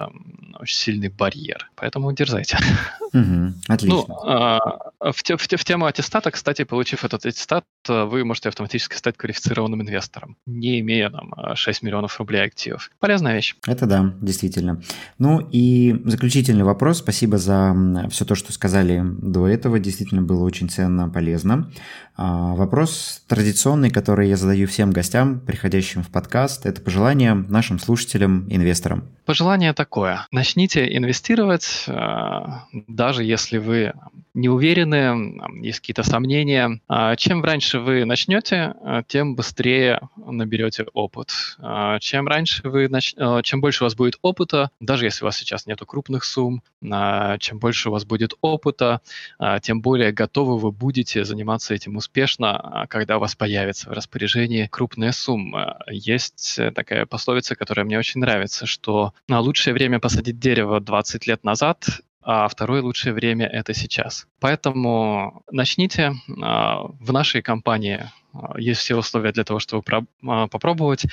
очень 0.60 0.78
сильный 0.78 1.10
барьер. 1.10 1.70
Поэтому 1.76 2.12
дерзайте. 2.14 2.58
Угу, 3.14 3.54
отлично. 3.68 3.98
Ну, 4.08 4.18
а, 4.24 4.60
в, 5.00 5.14
в, 5.14 5.38
в 5.38 5.64
тему 5.66 5.86
аттестата, 5.86 6.32
кстати, 6.32 6.64
получив 6.64 7.06
этот 7.06 7.26
аттестат, 7.26 7.66
вы 7.88 8.24
можете 8.24 8.50
автоматически 8.50 8.96
стать 8.96 9.18
квалифицированным 9.18 9.82
инвестором, 9.82 10.38
не 10.46 10.80
имея 10.80 11.10
там, 11.10 11.34
6 11.56 11.84
миллионов 11.84 12.18
рублей 12.20 12.44
активов. 12.44 12.90
Полезная 13.00 13.33
вещь. 13.34 13.56
Это 13.68 13.86
да, 13.86 14.14
действительно. 14.22 14.82
Ну 15.20 15.48
и 15.52 16.02
заключительный 16.06 16.64
вопрос. 16.64 17.00
Спасибо 17.00 17.38
за 17.38 17.76
все 18.12 18.26
то, 18.26 18.36
что 18.36 18.52
сказали 18.54 19.02
до 19.04 19.48
этого. 19.48 19.80
Действительно 19.80 20.22
было 20.22 20.44
очень 20.44 20.70
ценно, 20.70 21.10
полезно. 21.10 21.72
А, 22.16 22.54
вопрос 22.54 23.24
традиционный, 23.28 23.90
который 23.90 24.30
я 24.30 24.38
задаю 24.38 24.68
всем 24.68 24.92
гостям, 24.92 25.40
приходящим 25.40 26.04
в 26.04 26.10
подкаст, 26.10 26.66
это 26.66 26.80
пожелание 26.80 27.34
нашим 27.34 27.80
слушателям, 27.80 28.46
инвесторам. 28.50 29.06
Пожелание 29.26 29.74
такое. 29.74 30.28
Начните 30.32 30.96
инвестировать, 30.96 31.86
а, 31.88 32.66
даже 32.88 33.24
если 33.24 33.58
вы 33.58 33.94
не 34.34 34.50
уверены, 34.50 35.42
есть 35.62 35.80
какие-то 35.80 36.04
сомнения. 36.04 36.82
А, 36.88 37.16
чем 37.16 37.44
раньше 37.44 37.80
вы 37.80 38.06
начнете, 38.06 38.76
тем 39.08 39.36
быстрее 39.36 40.02
наберете 40.16 40.86
опыт. 40.94 41.32
Чем 42.00 42.28
раньше 42.28 42.68
вы 42.68 42.88
нач... 42.88 43.16
чем 43.44 43.62
больше 43.62 43.84
у 43.84 43.86
вас 43.86 43.96
будет 43.96 44.18
опыта, 44.22 44.72
даже 44.80 45.06
если 45.06 45.24
у 45.24 45.28
вас 45.28 45.38
сейчас 45.38 45.66
нету 45.66 45.86
крупных 45.86 46.24
сумм, 46.24 46.64
чем 46.82 47.60
больше 47.60 47.90
у 47.90 47.92
вас 47.92 48.06
будет 48.06 48.34
опыта, 48.42 49.02
тем 49.62 49.82
более 49.82 50.12
готовы 50.12 50.58
вы 50.58 50.72
будете 50.72 51.24
заниматься 51.24 51.74
этим 51.74 51.96
успешно, 51.96 52.58
а, 52.58 52.88
когда 52.88 53.18
у 53.18 53.20
вас 53.20 53.36
появится 53.36 53.90
в 53.90 53.94
распоряжении 53.94 54.68
крупная 54.68 55.12
сумма. 55.12 55.78
Есть 55.90 56.58
э, 56.58 56.72
такая 56.72 57.06
пословица, 57.06 57.56
которая 57.56 57.86
мне 57.86 57.98
очень 58.00 58.22
нравится, 58.22 58.66
что 58.66 59.14
на 59.28 59.40
лучшее 59.40 59.74
время 59.74 60.00
посадить 60.00 60.40
дерево 60.40 60.80
20 60.80 61.28
лет 61.28 61.44
назад, 61.44 61.86
а 62.24 62.48
второе 62.48 62.82
лучшее 62.82 63.14
время 63.14 63.48
это 63.48 63.74
сейчас. 63.74 64.28
Поэтому 64.40 65.44
начните. 65.52 66.14
А, 66.42 66.84
в 66.84 67.12
нашей 67.12 67.42
компании 67.42 68.10
а, 68.34 68.60
есть 68.60 68.82
все 68.82 68.96
условия 68.96 69.32
для 69.32 69.44
того, 69.44 69.60
чтобы 69.60 69.84
попробовать. 70.22 71.06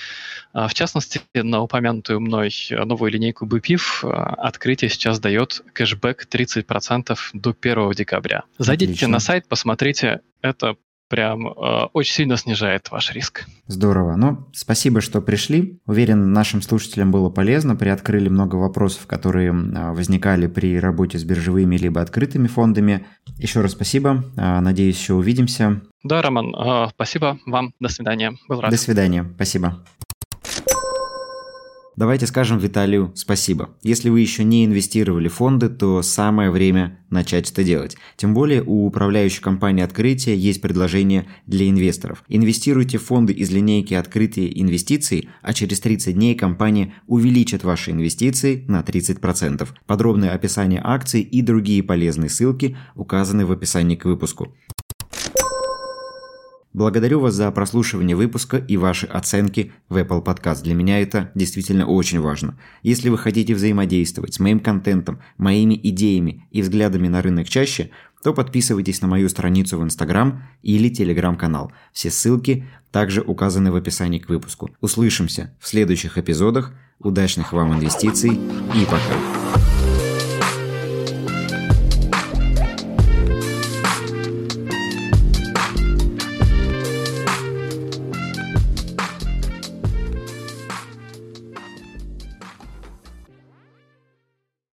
В 0.52 0.72
частности, 0.72 1.20
на 1.34 1.60
упомянутую 1.60 2.20
мной 2.20 2.52
новую 2.70 3.10
линейку 3.12 3.46
BPIF 3.46 4.08
открытие 4.08 4.88
сейчас 4.88 5.20
дает 5.20 5.62
кэшбэк 5.72 6.26
30% 6.30 7.16
до 7.34 7.56
1 7.60 7.90
декабря. 7.92 8.44
Зайдите 8.58 8.92
Отлично. 8.92 9.08
на 9.08 9.20
сайт, 9.20 9.48
посмотрите. 9.48 10.20
Это 10.42 10.76
прям 11.10 11.48
э, 11.48 11.88
очень 11.92 12.14
сильно 12.14 12.36
снижает 12.36 12.90
ваш 12.90 13.12
риск. 13.12 13.44
Здорово. 13.66 14.16
Ну, 14.16 14.46
спасибо, 14.52 15.00
что 15.00 15.20
пришли. 15.20 15.80
Уверен, 15.86 16.32
нашим 16.32 16.62
слушателям 16.62 17.10
было 17.10 17.28
полезно. 17.28 17.76
Приоткрыли 17.76 18.28
много 18.28 18.56
вопросов, 18.56 19.06
которые 19.06 19.50
э, 19.50 19.92
возникали 19.92 20.46
при 20.46 20.78
работе 20.78 21.18
с 21.18 21.24
биржевыми 21.24 21.76
либо 21.76 22.00
открытыми 22.00 22.46
фондами. 22.46 23.06
Еще 23.36 23.60
раз 23.60 23.72
спасибо. 23.72 24.24
Э, 24.36 24.60
надеюсь, 24.60 24.98
еще 24.98 25.14
увидимся. 25.14 25.82
Да, 26.04 26.22
Роман, 26.22 26.54
э, 26.54 26.88
спасибо 26.94 27.38
вам. 27.44 27.74
До 27.80 27.88
свидания. 27.88 28.32
Был 28.48 28.60
рад. 28.60 28.70
До 28.70 28.78
свидания. 28.78 29.26
Спасибо. 29.34 29.84
Давайте 32.00 32.26
скажем 32.26 32.56
Виталию 32.56 33.12
спасибо. 33.14 33.76
Если 33.82 34.08
вы 34.08 34.20
еще 34.20 34.42
не 34.42 34.64
инвестировали 34.64 35.28
в 35.28 35.34
фонды, 35.34 35.68
то 35.68 36.00
самое 36.00 36.50
время 36.50 36.98
начать 37.10 37.50
это 37.50 37.62
делать. 37.62 37.98
Тем 38.16 38.32
более 38.32 38.62
у 38.62 38.86
управляющей 38.86 39.42
компании 39.42 39.84
открытия 39.84 40.34
есть 40.34 40.62
предложение 40.62 41.26
для 41.46 41.68
инвесторов. 41.68 42.24
Инвестируйте 42.28 42.96
в 42.96 43.04
фонды 43.04 43.34
из 43.34 43.50
линейки 43.50 43.92
открытия 43.92 44.50
инвестиций, 44.50 45.28
а 45.42 45.52
через 45.52 45.78
30 45.80 46.14
дней 46.14 46.34
компания 46.34 46.94
увеличит 47.06 47.64
ваши 47.64 47.90
инвестиции 47.90 48.64
на 48.66 48.80
30%. 48.80 49.68
Подробное 49.84 50.30
описание 50.30 50.80
акций 50.82 51.20
и 51.20 51.42
другие 51.42 51.82
полезные 51.82 52.30
ссылки 52.30 52.78
указаны 52.94 53.44
в 53.44 53.52
описании 53.52 53.96
к 53.96 54.06
выпуску. 54.06 54.56
Благодарю 56.72 57.18
вас 57.18 57.34
за 57.34 57.50
прослушивание 57.50 58.14
выпуска 58.14 58.56
и 58.56 58.76
ваши 58.76 59.06
оценки 59.06 59.72
в 59.88 59.96
Apple 59.96 60.24
Podcast. 60.24 60.62
Для 60.62 60.74
меня 60.74 61.00
это 61.00 61.32
действительно 61.34 61.86
очень 61.86 62.20
важно. 62.20 62.56
Если 62.84 63.08
вы 63.08 63.18
хотите 63.18 63.54
взаимодействовать 63.54 64.34
с 64.34 64.40
моим 64.40 64.60
контентом, 64.60 65.18
моими 65.36 65.78
идеями 65.82 66.46
и 66.52 66.62
взглядами 66.62 67.08
на 67.08 67.22
рынок 67.22 67.48
чаще, 67.48 67.90
то 68.22 68.32
подписывайтесь 68.32 69.00
на 69.02 69.08
мою 69.08 69.28
страницу 69.28 69.78
в 69.78 69.84
Instagram 69.84 70.44
или 70.62 70.90
Telegram-канал. 70.90 71.72
Все 71.92 72.10
ссылки 72.10 72.66
также 72.92 73.20
указаны 73.20 73.72
в 73.72 73.76
описании 73.76 74.20
к 74.20 74.28
выпуску. 74.28 74.70
Услышимся 74.80 75.56
в 75.58 75.66
следующих 75.66 76.18
эпизодах. 76.18 76.72
Удачных 77.00 77.52
вам 77.52 77.72
инвестиций 77.72 78.30
и 78.30 78.84
пока! 78.84 79.59